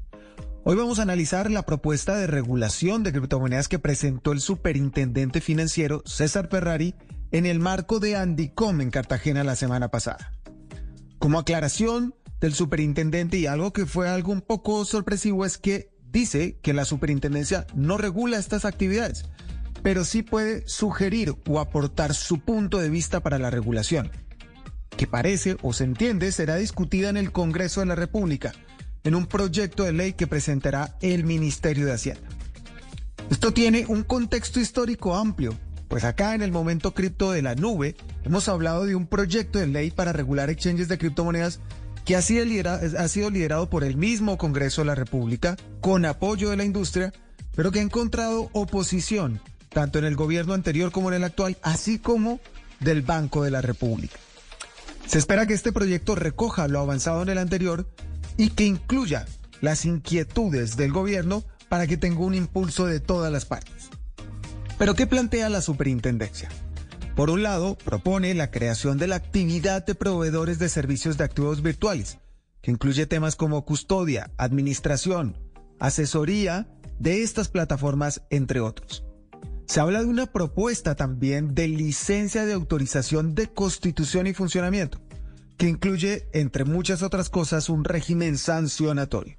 [0.65, 6.03] Hoy vamos a analizar la propuesta de regulación de criptomonedas que presentó el superintendente financiero
[6.07, 6.95] César Ferrari
[7.31, 10.33] en el marco de Andicom en Cartagena la semana pasada.
[11.19, 16.59] Como aclaración, del superintendente y algo que fue algo un poco sorpresivo es que dice
[16.61, 19.27] que la superintendencia no regula estas actividades,
[19.85, 24.11] pero sí puede sugerir o aportar su punto de vista para la regulación,
[24.97, 28.53] que parece o se entiende será discutida en el Congreso de la República,
[29.05, 32.29] en un proyecto de ley que presentará el Ministerio de Hacienda.
[33.31, 37.95] Esto tiene un contexto histórico amplio, pues acá en el momento cripto de la nube
[38.25, 41.61] hemos hablado de un proyecto de ley para regular exchanges de criptomonedas
[42.05, 46.65] que ha sido, liderado, por el mismo Congreso de la República, con apoyo de la
[46.65, 47.13] industria,
[47.55, 51.99] pero que ha encontrado oposición, tanto en el gobierno anterior como en el actual, así
[51.99, 52.41] como
[52.81, 54.17] del Banco de la República.
[55.07, 57.89] Se espera que este proyecto recoja lo avanzado en el anterior
[58.37, 59.27] y que incluya
[59.61, 63.91] las inquietudes del gobierno para que tenga un impulso de todas las partes.
[64.79, 66.49] Pero ¿qué plantea la superintendencia?
[67.15, 71.61] Por un lado, propone la creación de la actividad de proveedores de servicios de activos
[71.61, 72.19] virtuales,
[72.63, 75.37] que incluye temas como custodia, administración,
[75.79, 79.05] asesoría de estas plataformas, entre otros.
[79.67, 84.99] Se habla de una propuesta también de licencia de autorización de constitución y funcionamiento,
[85.59, 89.37] que incluye, entre muchas otras cosas, un régimen sancionatorio.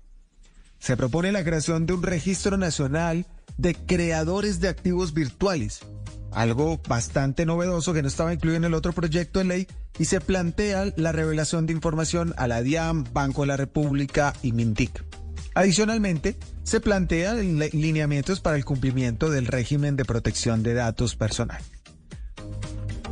[0.78, 3.26] Se propone la creación de un registro nacional
[3.58, 5.80] de creadores de activos virtuales,
[6.36, 9.68] algo bastante novedoso que no estaba incluido en el otro proyecto de ley,
[10.00, 14.52] y se plantea la revelación de información a la DIAM, Banco de la República y
[14.52, 15.04] Mintic.
[15.56, 21.66] Adicionalmente, se plantean lineamientos para el cumplimiento del régimen de protección de datos personales.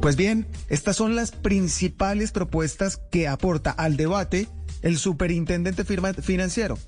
[0.01, 4.47] Pues bien, estas son las principales propuestas que aporta al debate
[4.81, 6.79] el superintendente financiero.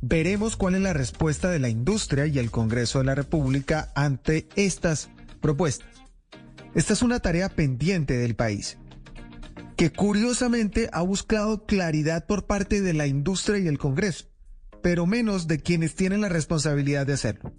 [0.00, 4.48] Veremos cuál es la respuesta de la industria y el Congreso de la República ante
[4.56, 5.88] estas propuestas.
[6.74, 8.78] Esta es una tarea pendiente del país,
[9.76, 14.26] que curiosamente ha buscado claridad por parte de la industria y el Congreso,
[14.82, 17.52] pero menos de quienes tienen la responsabilidad de hacerlo.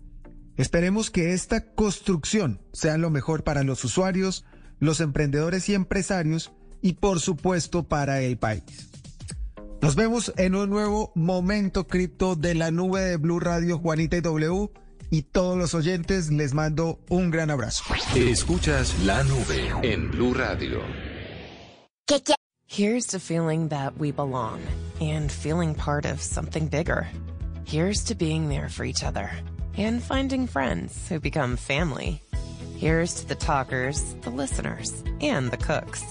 [0.57, 4.45] Esperemos que esta construcción sea lo mejor para los usuarios,
[4.79, 8.89] los emprendedores y empresarios y por supuesto para el país.
[9.81, 14.21] Nos vemos en un nuevo momento cripto de la nube de Blue Radio Juanita y
[14.21, 14.69] W
[15.09, 17.83] y todos los oyentes les mando un gran abrazo.
[18.15, 20.81] Escuchas la nube en Blue Radio.
[22.71, 24.61] Here's to feeling that we belong
[25.01, 27.07] and feeling part of something bigger.
[27.65, 29.31] Here's to being there for each other
[29.75, 32.21] and finding friends who become family.
[32.77, 36.03] Here's to the talkers, the listeners, and the cooks.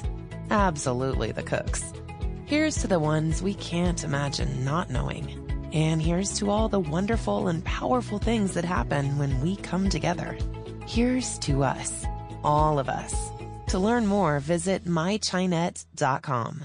[0.50, 1.92] Absolutely the cooks.
[2.44, 5.47] Here's to the ones we can't imagine not knowing.
[5.72, 10.36] And here's to all the wonderful and powerful things that happen when we come together.
[10.86, 12.04] Here's to us,
[12.42, 13.14] all of us.
[13.68, 16.64] To learn more, visit mychinet.com.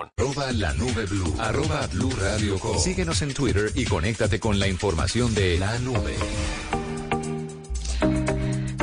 [0.01, 1.35] Arroba la nube blue.
[1.39, 6.15] Arroba blue radio Síguenos en Twitter y conéctate con la información de la nube.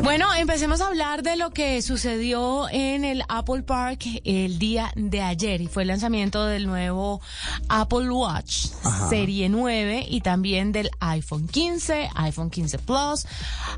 [0.02, 5.20] Bueno, empecemos a hablar de lo que sucedió en el Apple Park el día de
[5.20, 7.20] ayer y fue el lanzamiento del nuevo
[7.68, 8.68] Apple Watch
[9.10, 13.26] Serie 9 y también del iPhone 15, iPhone 15 Plus,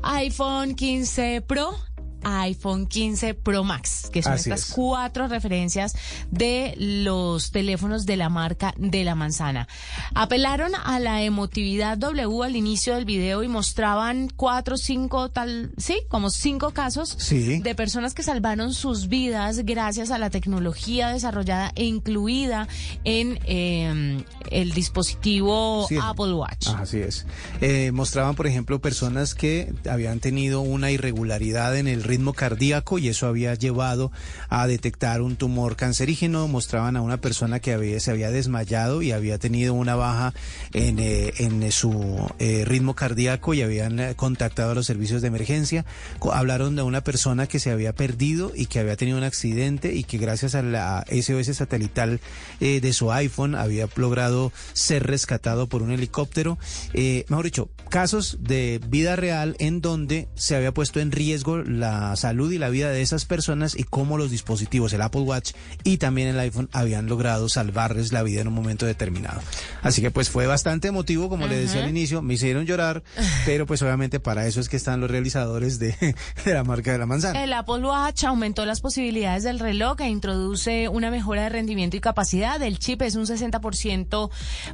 [0.03, 1.75] iPhone 15 Pro
[2.23, 5.95] iPhone 15 Pro Max, que son estas cuatro referencias
[6.29, 9.67] de los teléfonos de la marca de la manzana.
[10.13, 16.01] Apelaron a la emotividad W al inicio del video y mostraban cuatro, cinco, tal, sí,
[16.09, 21.85] como cinco casos de personas que salvaron sus vidas gracias a la tecnología desarrollada e
[21.85, 22.67] incluida
[23.03, 26.67] en em, el dispositivo Apple Watch.
[26.67, 27.25] Así es.
[27.61, 33.07] Eh, mostraban, por ejemplo, personas que habían tenido una irregularidad en el ritmo cardíaco y
[33.07, 34.11] eso había llevado
[34.49, 36.47] a detectar un tumor cancerígeno.
[36.47, 40.33] Mostraban a una persona que se había desmayado y había tenido una baja
[40.73, 45.29] en, eh, en su eh, ritmo cardíaco y habían eh, contactado a los servicios de
[45.29, 45.85] emergencia.
[46.31, 50.03] Hablaron de una persona que se había perdido y que había tenido un accidente y
[50.03, 52.19] que gracias a la SOS satelital
[52.59, 56.57] de su iPhone había logrado ser rescatado por un helicóptero.
[56.93, 62.51] mejor dicho, casos de vida real en donde se había puesto en riesgo la salud
[62.51, 65.51] y la vida de esas personas y cómo los dispositivos, el Apple Watch
[65.83, 69.41] y también el iPhone, habían logrado salvarles la vida en un momento determinado.
[69.81, 73.03] Así que pues fue bastante emotivo, como le decía al inicio, me hicieron llorar,
[73.45, 75.95] pero pues obviamente para eso es que están los realizadores de,
[76.45, 77.43] de la marca de la manzana.
[77.43, 81.99] El Apple Watch aumentó las posibilidades del reloj e introduce una mejora de rendimiento y
[81.99, 82.61] capacidad.
[82.61, 84.29] El chip es un 60%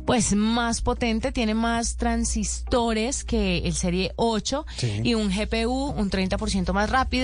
[0.05, 4.65] pues más potente, tiene más transistores que el Serie 8
[5.03, 7.16] y un GPU un 30% más rápido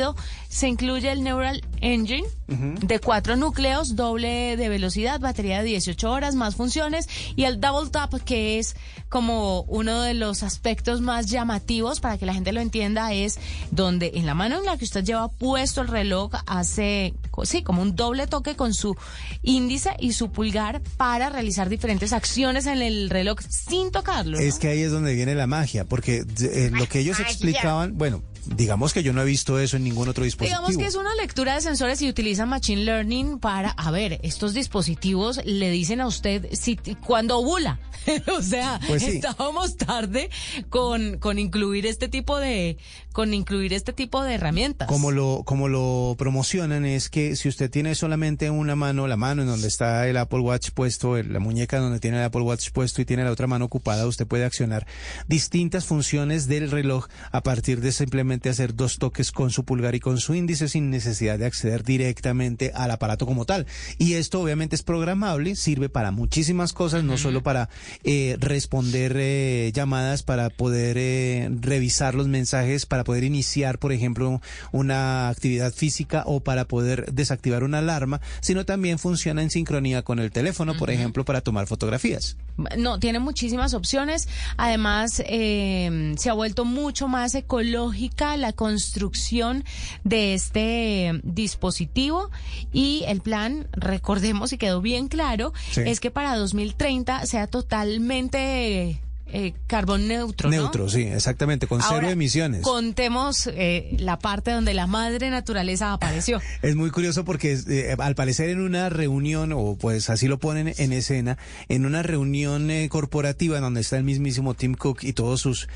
[0.50, 6.36] se incluye el Neural Engine de cuatro núcleos, doble de velocidad, batería de 18 horas,
[6.36, 8.76] más funciones y el Double Tap que es
[9.10, 13.40] como uno de los aspectos más llamativos para que la gente lo entienda es
[13.72, 17.82] donde en la mano en la que usted lleva puesto el reloj hace, sí, como
[17.82, 18.96] un doble toque con su
[19.42, 24.38] índice y su pulgar para realizar diferentes acciones en el reloj sin tocarlo.
[24.38, 28.22] Es que ahí es donde viene la magia, porque eh, lo que ellos explicaban, bueno,
[28.46, 30.60] digamos que yo no he visto eso en ningún otro dispositivo.
[30.60, 34.54] Digamos que es una lectura de sensores y utilizan Machine Learning para, a ver, estos
[34.54, 37.80] dispositivos le dicen a usted si cuando ovula.
[38.38, 40.30] o sea, pues estábamos tarde
[40.70, 42.78] con, con incluir este tipo de,
[43.14, 44.88] con incluir este tipo de herramientas.
[44.88, 49.44] Como lo, como lo promocionan es que si usted tiene solamente una mano, la mano
[49.44, 53.02] en donde está el Apple Watch puesto, la muñeca donde tiene el Apple Watch puesto
[53.02, 54.86] y tiene la otra mano ocupada, usted puede accionar
[55.28, 60.00] distintas funciones del reloj a partir de simplemente hacer dos toques con su pulgar y
[60.00, 63.66] con su índice sin necesidad de acceder directamente al aparato como tal.
[63.98, 67.70] Y esto obviamente es programable, sirve para muchísimas cosas, no solo para
[68.04, 74.42] eh, responder eh, llamadas, para poder eh, revisar los mensajes, para poder iniciar, por ejemplo,
[74.72, 80.20] una actividad física o para poder desactivar una alarma, sino también funciona en sincronía con
[80.20, 82.38] el teléfono, por ejemplo, para tomar fotografías.
[82.78, 84.28] No, tiene muchísimas opciones.
[84.58, 89.64] Además, eh, se ha vuelto mucho más ecológica la construcción
[90.04, 92.30] de este dispositivo
[92.72, 99.02] y el plan, recordemos y quedó bien claro, es que para 2030 sea totalmente
[99.36, 100.48] eh, carbón neutro.
[100.48, 102.62] Neutro, sí, exactamente, con cero emisiones.
[102.62, 106.40] Contemos eh, la parte donde la madre naturaleza apareció.
[106.62, 110.72] Es muy curioso porque eh, al parecer en una reunión, o pues así lo ponen
[110.78, 115.68] en escena, en una reunión corporativa donde está el mismísimo Tim Cook y todos sus,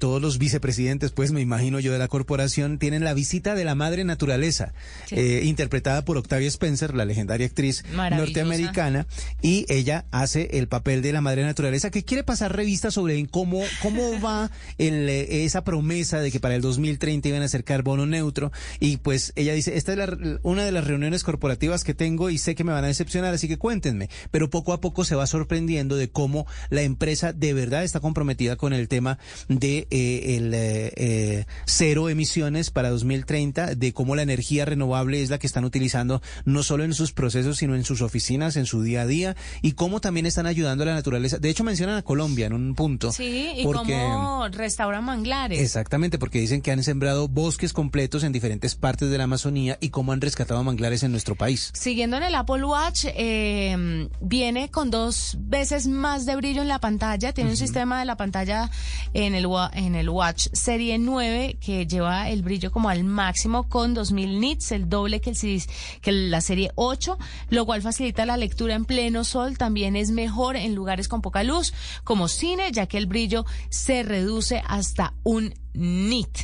[0.00, 3.76] todos los vicepresidentes, pues me imagino yo de la corporación, tienen la visita de la
[3.76, 4.74] madre naturaleza,
[5.10, 9.06] interpretada por Octavia Spencer, la legendaria actriz norteamericana,
[9.42, 13.62] y ella hace el papel de la madre naturaleza que quiere pasar revistas sobre cómo,
[13.82, 18.06] cómo va el, eh, esa promesa de que para el 2030 iban a ser carbono
[18.06, 18.52] neutro.
[18.80, 22.38] Y pues ella dice, esta es la, una de las reuniones corporativas que tengo y
[22.38, 24.08] sé que me van a decepcionar, así que cuéntenme.
[24.30, 28.56] Pero poco a poco se va sorprendiendo de cómo la empresa de verdad está comprometida
[28.56, 29.18] con el tema
[29.48, 35.38] de eh, el eh, cero emisiones para 2030, de cómo la energía renovable es la
[35.38, 39.02] que están utilizando no solo en sus procesos, sino en sus oficinas, en su día
[39.02, 41.38] a día, y cómo también están ayudando a la naturaleza.
[41.38, 45.60] De hecho, mencionan a Colombia en un punto Sí, y cómo restauran manglares.
[45.60, 49.90] Exactamente, porque dicen que han sembrado bosques completos en diferentes partes de la Amazonía y
[49.90, 51.72] cómo han rescatado manglares en nuestro país.
[51.74, 56.78] Siguiendo en el Apple Watch, eh, viene con dos veces más de brillo en la
[56.78, 57.32] pantalla.
[57.32, 58.70] Tiene un sistema de la pantalla
[59.14, 63.94] en el, en el Watch Serie 9 que lleva el brillo como al máximo con
[63.94, 65.62] 2000 nits, el doble que, el,
[66.00, 67.18] que la Serie 8,
[67.50, 69.58] lo cual facilita la lectura en pleno sol.
[69.58, 71.72] También es mejor en lugares con poca luz,
[72.04, 76.38] como cine, ya que el brillo se reduce hasta un nit.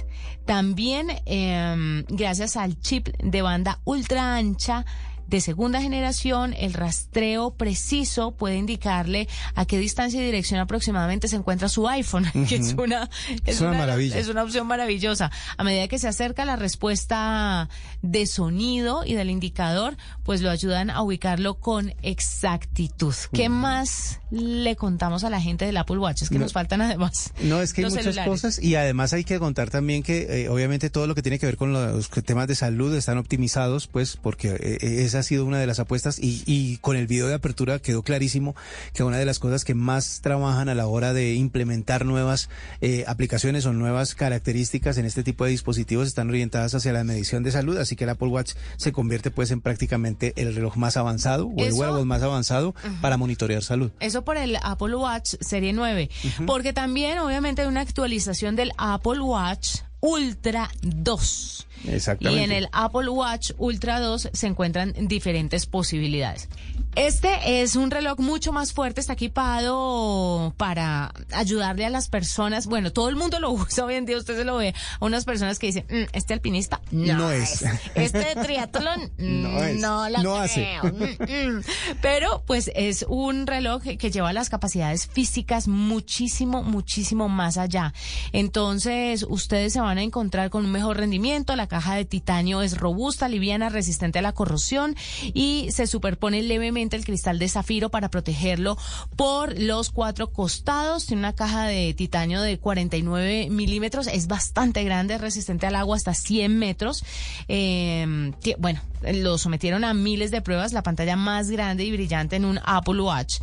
[0.44, 4.84] También em, gracias al chip de banda ultra ancha
[5.32, 11.36] de segunda generación, el rastreo preciso puede indicarle a qué distancia y dirección aproximadamente se
[11.36, 13.08] encuentra su iPhone, que es una,
[13.46, 14.18] es, una, maravilla.
[14.18, 15.30] Es una opción maravillosa.
[15.56, 17.70] A medida que se acerca la respuesta
[18.02, 23.14] de sonido y del indicador, pues lo ayudan a ubicarlo con exactitud.
[23.32, 26.20] ¿Qué más le contamos a la gente del Apple Watch?
[26.20, 27.32] Es que nos faltan además.
[27.40, 30.90] No, es que hay muchas cosas y además hay que contar también que eh, obviamente
[30.90, 34.50] todo lo que tiene que ver con los temas de salud están optimizados, pues porque
[34.50, 37.78] eh, esa ha sido una de las apuestas y, y con el video de apertura
[37.78, 38.54] quedó clarísimo
[38.92, 42.48] que una de las cosas que más trabajan a la hora de implementar nuevas
[42.80, 47.42] eh, aplicaciones o nuevas características en este tipo de dispositivos están orientadas hacia la medición
[47.42, 50.96] de salud, así que el Apple Watch se convierte pues en prácticamente el reloj más
[50.96, 53.92] avanzado o el wearable más avanzado para monitorear salud.
[54.00, 56.10] Eso por el Apple Watch Serie 9,
[56.46, 61.66] porque también obviamente hay una actualización del Apple Watch Ultra 2.
[61.86, 62.40] Exactamente.
[62.40, 66.48] Y en el Apple Watch Ultra 2 se encuentran diferentes posibilidades.
[66.94, 72.66] Este es un reloj mucho más fuerte, está equipado para ayudarle a las personas.
[72.66, 75.24] Bueno, todo el mundo lo usa hoy en día, usted se lo ve a unas
[75.24, 77.64] personas que dicen, mm, este alpinista no, es.
[77.94, 79.80] Este de triatlón no, es.
[79.80, 80.76] no lo hace.
[80.82, 81.62] Mm, mm".
[82.02, 87.94] Pero pues es un reloj que lleva las capacidades físicas muchísimo, muchísimo más allá.
[88.32, 92.78] Entonces, ustedes se van a encontrar con un mejor rendimiento, la caja de titanio es
[92.78, 94.96] robusta, liviana, resistente a la corrosión
[95.34, 98.76] y se superpone levemente el cristal de zafiro para protegerlo
[99.16, 101.06] por los cuatro costados.
[101.06, 104.06] Tiene una caja de titanio de 49 milímetros.
[104.06, 107.04] Es bastante grande, resistente al agua hasta 100 metros.
[107.48, 110.72] Eh, bueno, lo sometieron a miles de pruebas.
[110.72, 113.40] La pantalla más grande y brillante en un Apple Watch.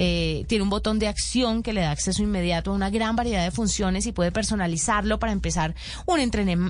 [0.00, 3.42] Eh, tiene un botón de acción que le da acceso inmediato a una gran variedad
[3.42, 5.74] de funciones y puede personalizarlo para empezar
[6.06, 6.20] un,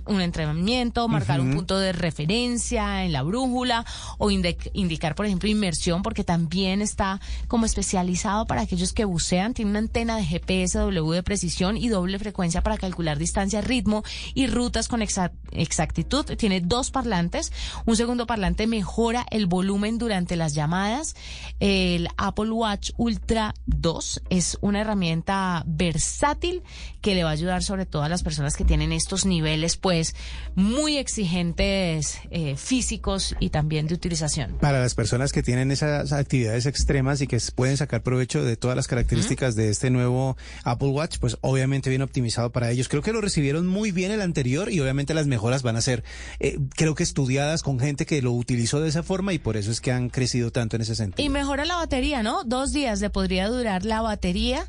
[0.07, 3.85] un entrenamiento, marcar un punto de referencia en la brújula
[4.17, 9.53] o indicar, por ejemplo, inmersión, porque también está como especializado para aquellos que bucean.
[9.53, 14.05] Tiene una antena de GPS W de precisión y doble frecuencia para calcular distancia, ritmo
[14.33, 16.25] y rutas con exactitud.
[16.39, 17.53] Tiene dos parlantes.
[17.85, 21.15] Un segundo parlante mejora el volumen durante las llamadas.
[21.61, 24.23] El Apple Watch Ultra Ultra 2.
[24.31, 26.63] Es una herramienta versátil
[27.01, 30.15] que le va a ayudar sobre todo a las personas que tienen estos niveles pues
[30.55, 34.57] muy exigentes eh, físicos y también de utilización.
[34.61, 38.77] Para las personas que tienen esas actividades extremas y que pueden sacar provecho de todas
[38.77, 42.89] las características de este nuevo Apple Watch, pues obviamente bien optimizado para ellos.
[42.89, 46.05] Creo que lo recibieron muy bien el anterior y obviamente las mejoras van a ser,
[46.39, 49.73] eh, creo que estudiadas con gente que lo utilizó de esa forma y por eso
[49.73, 51.25] es que han crecido tanto en ese sentido.
[51.25, 52.45] Y mejora la batería, ¿no?
[52.45, 54.65] Dos días podría durar la batería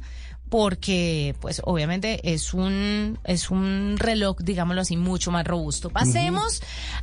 [0.49, 5.89] porque pues obviamente es un es un reloj digámoslo así mucho más robusto.
[5.89, 6.61] Pasemos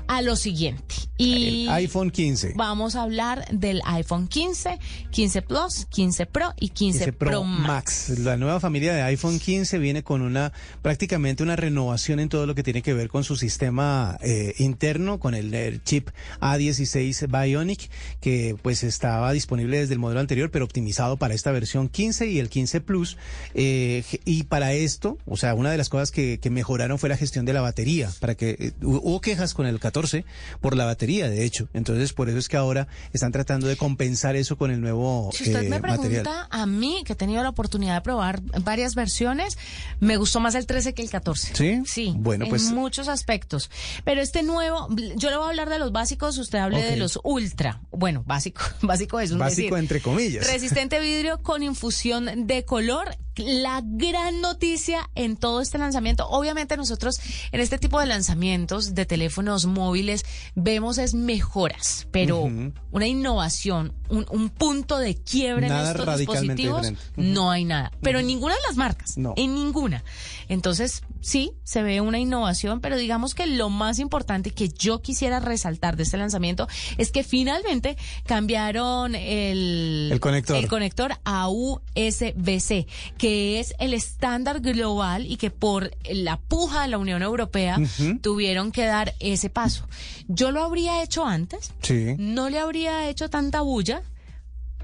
[0.08, 0.94] a lo siguiente.
[1.16, 2.52] Y el iPhone 15.
[2.56, 4.78] Vamos a hablar del iPhone 15,
[5.10, 8.18] 15 Plus, 15 Pro y 15, Pro, Max.
[8.18, 12.54] La nueva familia de iPhone 15 viene con una prácticamente una renovación en todo lo
[12.54, 17.90] que tiene que ver con su sistema eh, interno, con el, el chip A16 Bionic
[18.20, 22.38] que pues estaba disponible desde el modelo anterior, pero optimizado para esta versión 15 y
[22.38, 23.16] el 15 Plus
[23.54, 27.44] eh, y para esto, o sea, una de las cosas que, mejoraron fue la gestión
[27.44, 30.24] de la batería, para que eh, hubo quejas con el 14
[30.60, 31.68] por la batería, de hecho.
[31.74, 35.44] Entonces, por eso es que ahora están tratando de compensar eso con el nuevo Si
[35.44, 39.58] usted eh, me pregunta a mí, que he tenido la oportunidad de probar varias versiones,
[40.00, 41.54] me gustó más el 13 que el 14.
[41.54, 41.82] Sí.
[41.86, 42.14] Sí.
[42.16, 42.68] Bueno, pues.
[42.68, 43.70] En muchos aspectos.
[44.04, 47.18] Pero este nuevo, yo le voy a hablar de los básicos, usted hable de los
[47.24, 47.80] ultra.
[47.90, 50.46] Bueno, básico, básico es un Básico entre comillas.
[50.46, 57.20] Resistente vidrio con infusión de color la gran noticia en todo este lanzamiento, obviamente nosotros
[57.52, 60.24] en este tipo de lanzamientos de teléfonos móviles
[60.54, 62.48] vemos es mejoras, pero
[62.90, 67.92] una innovación, un, punto de quiebre en estos dispositivos, no hay nada.
[68.00, 69.34] Pero en ninguna de las marcas, no.
[69.36, 70.02] en ninguna.
[70.48, 75.40] Entonces, sí, se ve una innovación, pero digamos que lo más importante que yo quisiera
[75.40, 76.68] resaltar de este lanzamiento
[76.98, 82.86] es que finalmente cambiaron el, el conector, el conector a USB-C,
[83.18, 87.78] que es el estándar global y que por la puja de la Unión Europea
[88.20, 89.86] tuvieron que dar ese paso.
[90.28, 92.14] Yo lo habría hecho antes, sí.
[92.18, 94.02] no le habría hecho tanta bulla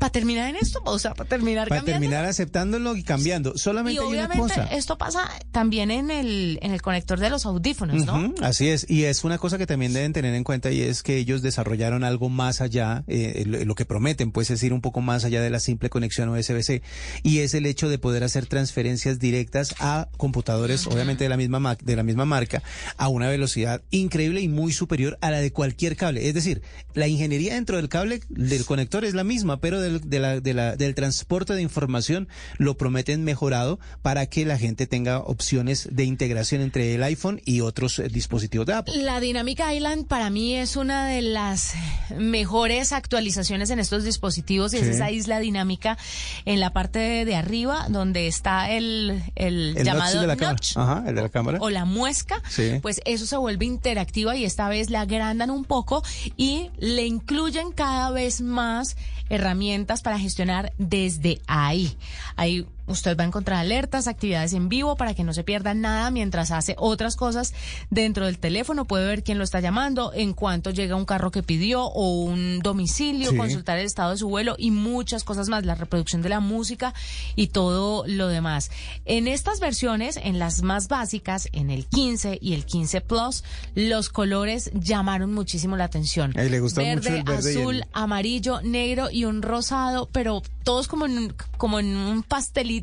[0.02, 3.56] para terminar en esto, o sea, para terminar para terminar aceptándolo y cambiando.
[3.56, 4.64] Solamente y hay una cosa.
[4.64, 8.34] Esto pasa también en el en el conector de los audífonos, ¿no?
[8.42, 11.18] así es, y es una cosa que también deben tener en cuenta y es que
[11.18, 15.24] ellos desarrollaron algo más allá, eh, lo, que prometen, pues es ir un poco más
[15.24, 16.82] allá de la simple conexión USB-C
[17.22, 21.76] y es el hecho de poder hacer transferencias directas a computadores, obviamente de la misma
[21.80, 22.60] de la misma marca,
[22.96, 26.26] a una velocidad increíble y muy superior a la de cualquier cable.
[26.26, 26.60] Es decir,
[26.94, 30.54] la ingeniería dentro del cable del conector es la misma, pero del de la, de
[30.54, 32.28] la, del transporte de información
[32.58, 37.60] lo prometen mejorado para que la gente tenga opciones de integración entre el iPhone y
[37.60, 38.96] otros eh, dispositivos de Apple.
[38.98, 41.74] La Dynamic Island para mí es una de las
[42.16, 45.98] mejores actualizaciones en estos dispositivos y es esa isla dinámica
[46.44, 50.76] en la parte de, arriba donde está el, el, llamado notch,
[51.06, 51.58] el de la cámara.
[51.60, 52.42] o la muesca,
[52.82, 56.02] pues eso se vuelve interactiva y esta vez la agrandan un poco
[56.36, 58.96] y le incluyen cada vez más
[59.28, 61.96] herramientas para gestionar desde ahí.
[62.36, 66.10] Ahí Usted va a encontrar alertas, actividades en vivo para que no se pierda nada
[66.10, 67.54] mientras hace otras cosas
[67.90, 68.84] dentro del teléfono.
[68.84, 72.60] Puede ver quién lo está llamando, en cuanto llega un carro que pidió o un
[72.60, 76.40] domicilio, consultar el estado de su vuelo y muchas cosas más, la reproducción de la
[76.40, 76.92] música
[77.36, 78.70] y todo lo demás.
[79.04, 84.08] En estas versiones, en las más básicas, en el 15 y el 15 Plus, los
[84.08, 86.32] colores llamaron muchísimo la atención.
[86.34, 91.96] le gustó verde, azul, amarillo, negro y un rosado, pero todos como en, como en
[91.96, 92.81] un pastelito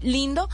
[0.00, 0.48] lindo.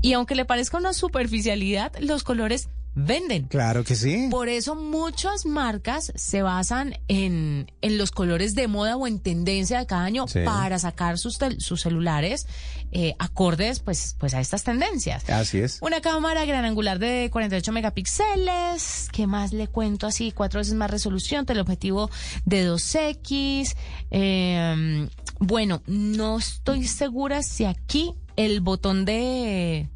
[0.00, 3.44] Y aunque le parezca una superficialidad, los colores venden.
[3.44, 4.28] Claro que sí.
[4.30, 9.78] Por eso muchas marcas se basan en, en los colores de moda o en tendencia
[9.78, 12.46] de cada año para sacar sus, sus celulares
[12.90, 15.28] eh, acordes pues, pues a estas tendencias.
[15.30, 15.78] Así es.
[15.80, 19.08] Una cámara gran angular de 48 megapíxeles.
[19.12, 20.32] ¿Qué más le cuento así?
[20.32, 22.10] Cuatro veces más resolución, teleobjetivo
[22.44, 23.74] de 2X.
[24.10, 25.08] Eh,
[25.42, 29.88] bueno, no estoy segura si aquí el botón de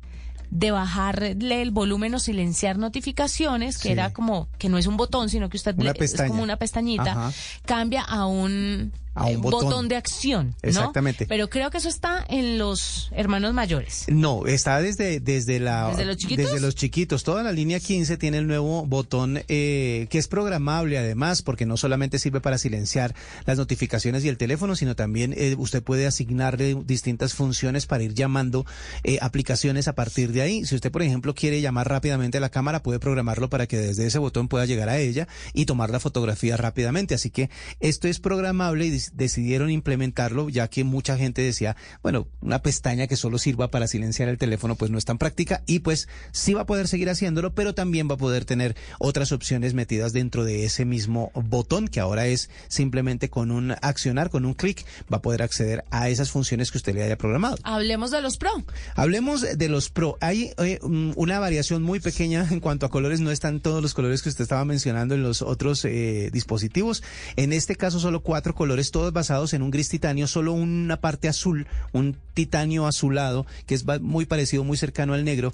[0.50, 5.28] de bajarle el volumen o silenciar notificaciones, que era como que no es un botón,
[5.28, 7.32] sino que usted le, es como una pestañita,
[7.64, 9.88] cambia a un a un botón.
[9.88, 10.54] de acción.
[10.62, 10.68] ¿no?
[10.68, 11.26] Exactamente.
[11.26, 14.04] Pero creo que eso está en los hermanos mayores.
[14.08, 15.88] No, está desde, desde la.
[15.90, 16.44] ¿Desde los chiquitos?
[16.44, 17.24] Desde los chiquitos.
[17.24, 21.76] Toda la línea 15 tiene el nuevo botón eh, que es programable además, porque no
[21.76, 23.14] solamente sirve para silenciar
[23.44, 28.14] las notificaciones y el teléfono, sino también eh, usted puede asignarle distintas funciones para ir
[28.14, 28.66] llamando
[29.02, 30.64] eh, aplicaciones a partir de ahí.
[30.66, 34.06] Si usted, por ejemplo, quiere llamar rápidamente a la cámara, puede programarlo para que desde
[34.06, 37.14] ese botón pueda llegar a ella y tomar la fotografía rápidamente.
[37.14, 37.50] Así que
[37.80, 43.16] esto es programable y decidieron implementarlo, ya que mucha gente decía, bueno, una pestaña que
[43.16, 46.62] solo sirva para silenciar el teléfono, pues no es tan práctica y pues sí va
[46.62, 50.64] a poder seguir haciéndolo, pero también va a poder tener otras opciones metidas dentro de
[50.64, 55.22] ese mismo botón, que ahora es simplemente con un accionar, con un clic, va a
[55.22, 57.56] poder acceder a esas funciones que usted le haya programado.
[57.62, 58.50] Hablemos de los Pro.
[58.94, 60.16] Hablemos de los Pro.
[60.20, 64.22] Hay eh, una variación muy pequeña en cuanto a colores, no están todos los colores
[64.22, 67.02] que usted estaba mencionando en los otros eh, dispositivos.
[67.36, 71.28] En este caso solo cuatro colores, todos basados en un gris titanio, solo una parte
[71.28, 75.52] azul, un titanio azulado, que es muy parecido, muy cercano al negro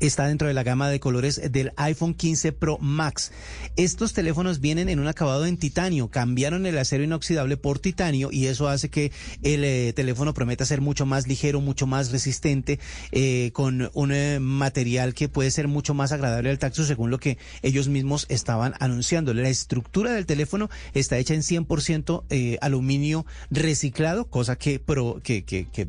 [0.00, 3.32] está dentro de la gama de colores del iPhone 15 Pro Max.
[3.76, 8.46] Estos teléfonos vienen en un acabado en titanio, cambiaron el acero inoxidable por titanio y
[8.46, 12.80] eso hace que el eh, teléfono prometa ser mucho más ligero, mucho más resistente,
[13.12, 17.18] eh, con un eh, material que puede ser mucho más agradable al tacto según lo
[17.18, 19.34] que ellos mismos estaban anunciando.
[19.34, 22.24] La estructura del teléfono está hecha en 100%
[22.60, 25.44] aluminio reciclado, cosa que, pro, que,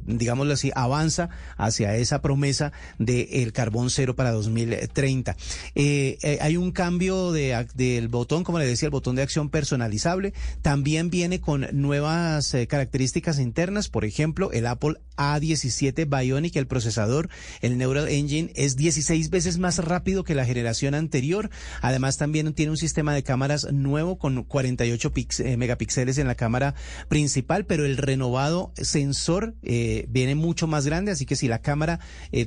[0.06, 5.38] digámoslo así, avanza hacia esa promesa del carbón para 2030.
[5.76, 9.50] Eh, eh, hay un cambio de, del botón, como le decía, el botón de acción
[9.50, 10.34] personalizable.
[10.62, 17.30] También viene con nuevas eh, características internas, por ejemplo, el Apple A17 Bionic, el procesador,
[17.62, 21.50] el Neural Engine, es 16 veces más rápido que la generación anterior.
[21.82, 25.12] Además, también tiene un sistema de cámaras nuevo con 48
[25.58, 26.74] megapíxeles en la cámara
[27.08, 32.00] principal, pero el renovado sensor viene mucho más grande, así que si la cámara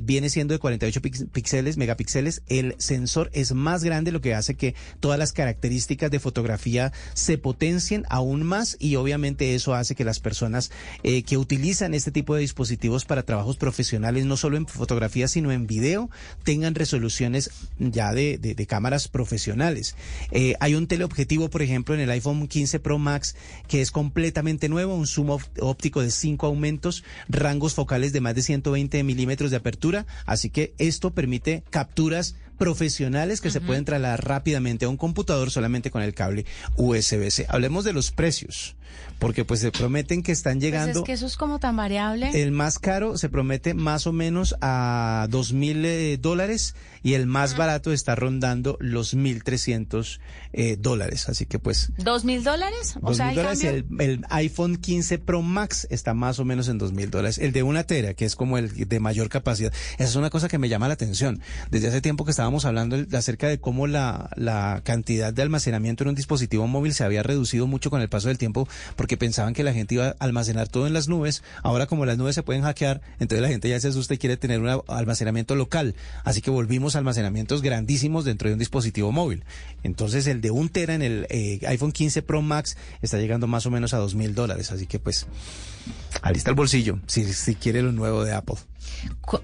[0.03, 4.55] viene siendo de 48 píxeles, píxeles, megapíxeles, el sensor es más grande, lo que hace
[4.55, 10.07] que todas las características de fotografía se potencien aún más y obviamente eso hace que
[10.07, 10.71] las personas
[11.03, 15.53] eh, que utilizan este tipo de dispositivos para trabajos profesionales, no solo en fotografía, sino
[15.53, 16.09] en video,
[16.45, 19.97] tengan resoluciones ya de, cámaras profesionales.
[20.31, 23.37] Eh, hay un teleobjetivo, por ejemplo, en el iPhone 15 Pro Max
[23.69, 28.41] que es completamente nuevo, un zoom óptico de 5 aumentos, rangos focales de más de
[28.41, 34.25] 120 milímetros de apertura, así que esto permite permite capturas profesionales que se pueden trasladar
[34.25, 37.47] rápidamente a un computador solamente con el cable USB-C.
[37.49, 38.77] Hablemos de los precios,
[39.19, 41.01] porque pues se prometen que están pues llegando.
[41.01, 42.31] es que eso es como tan variable.
[42.41, 47.27] El más caro se promete más o menos a dos mil eh, dólares y el
[47.27, 50.21] más barato está rondando los mil trescientos
[50.53, 51.29] eh, dólares.
[51.29, 51.91] Así que pues.
[51.99, 52.95] ¿Dos mil dólares?
[53.03, 53.65] O sea, dólares.
[53.65, 57.39] El, el, iPhone 15 Pro Max está más o menos en dos mil dólares.
[57.39, 59.73] El de una tera, que es como el de mayor capacidad.
[59.95, 61.41] Esa es una cosa que me llama la atención.
[61.71, 66.05] Desde hace tiempo que está estábamos hablando acerca de cómo la, la cantidad de almacenamiento
[66.05, 69.55] en un dispositivo móvil se había reducido mucho con el paso del tiempo porque pensaban
[69.55, 71.43] que la gente iba a almacenar todo en las nubes.
[71.63, 74.37] Ahora como las nubes se pueden hackear, entonces la gente ya se asusta y quiere
[74.37, 75.95] tener un almacenamiento local.
[76.25, 79.45] Así que volvimos a almacenamientos grandísimos dentro de un dispositivo móvil.
[79.83, 83.67] Entonces el de un tera en el eh, iPhone 15 Pro Max está llegando más
[83.67, 84.73] o menos a dos mil dólares.
[84.73, 85.27] Así que pues
[86.33, 88.57] está el bolsillo, si, si quiere lo nuevo de Apple.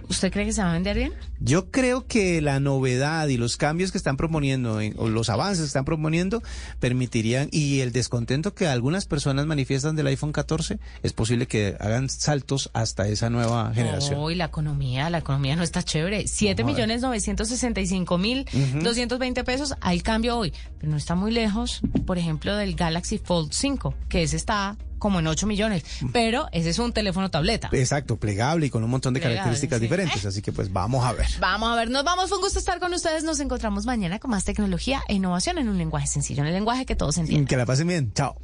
[0.09, 1.13] ¿Usted cree que se va a vender bien?
[1.41, 5.67] Yo creo que la novedad y los cambios que están proponiendo, o los avances que
[5.67, 6.43] están proponiendo,
[6.79, 12.09] permitirían, y el descontento que algunas personas manifiestan del iPhone 14, es posible que hagan
[12.09, 14.19] saltos hasta esa nueva generación.
[14.19, 16.29] Oh, y la economía, la economía no está chévere.
[16.29, 18.47] 7 millones 965 mil
[18.83, 23.53] 220 pesos al cambio hoy, pero no está muy lejos, por ejemplo, del Galaxy Fold
[23.53, 25.82] 5, que ese está como en 8 millones,
[26.12, 27.68] pero ese es un teléfono tableta.
[27.72, 31.26] Exacto, plegable y con un montón de características diferentes, así que pues vamos a ver.
[31.40, 34.30] Vamos a ver, nos vamos, fue un gusto estar con ustedes, nos encontramos mañana con
[34.30, 37.46] más tecnología e innovación en un lenguaje sencillo, en el lenguaje que todos entienden.
[37.46, 38.36] Que la pasen bien, chao.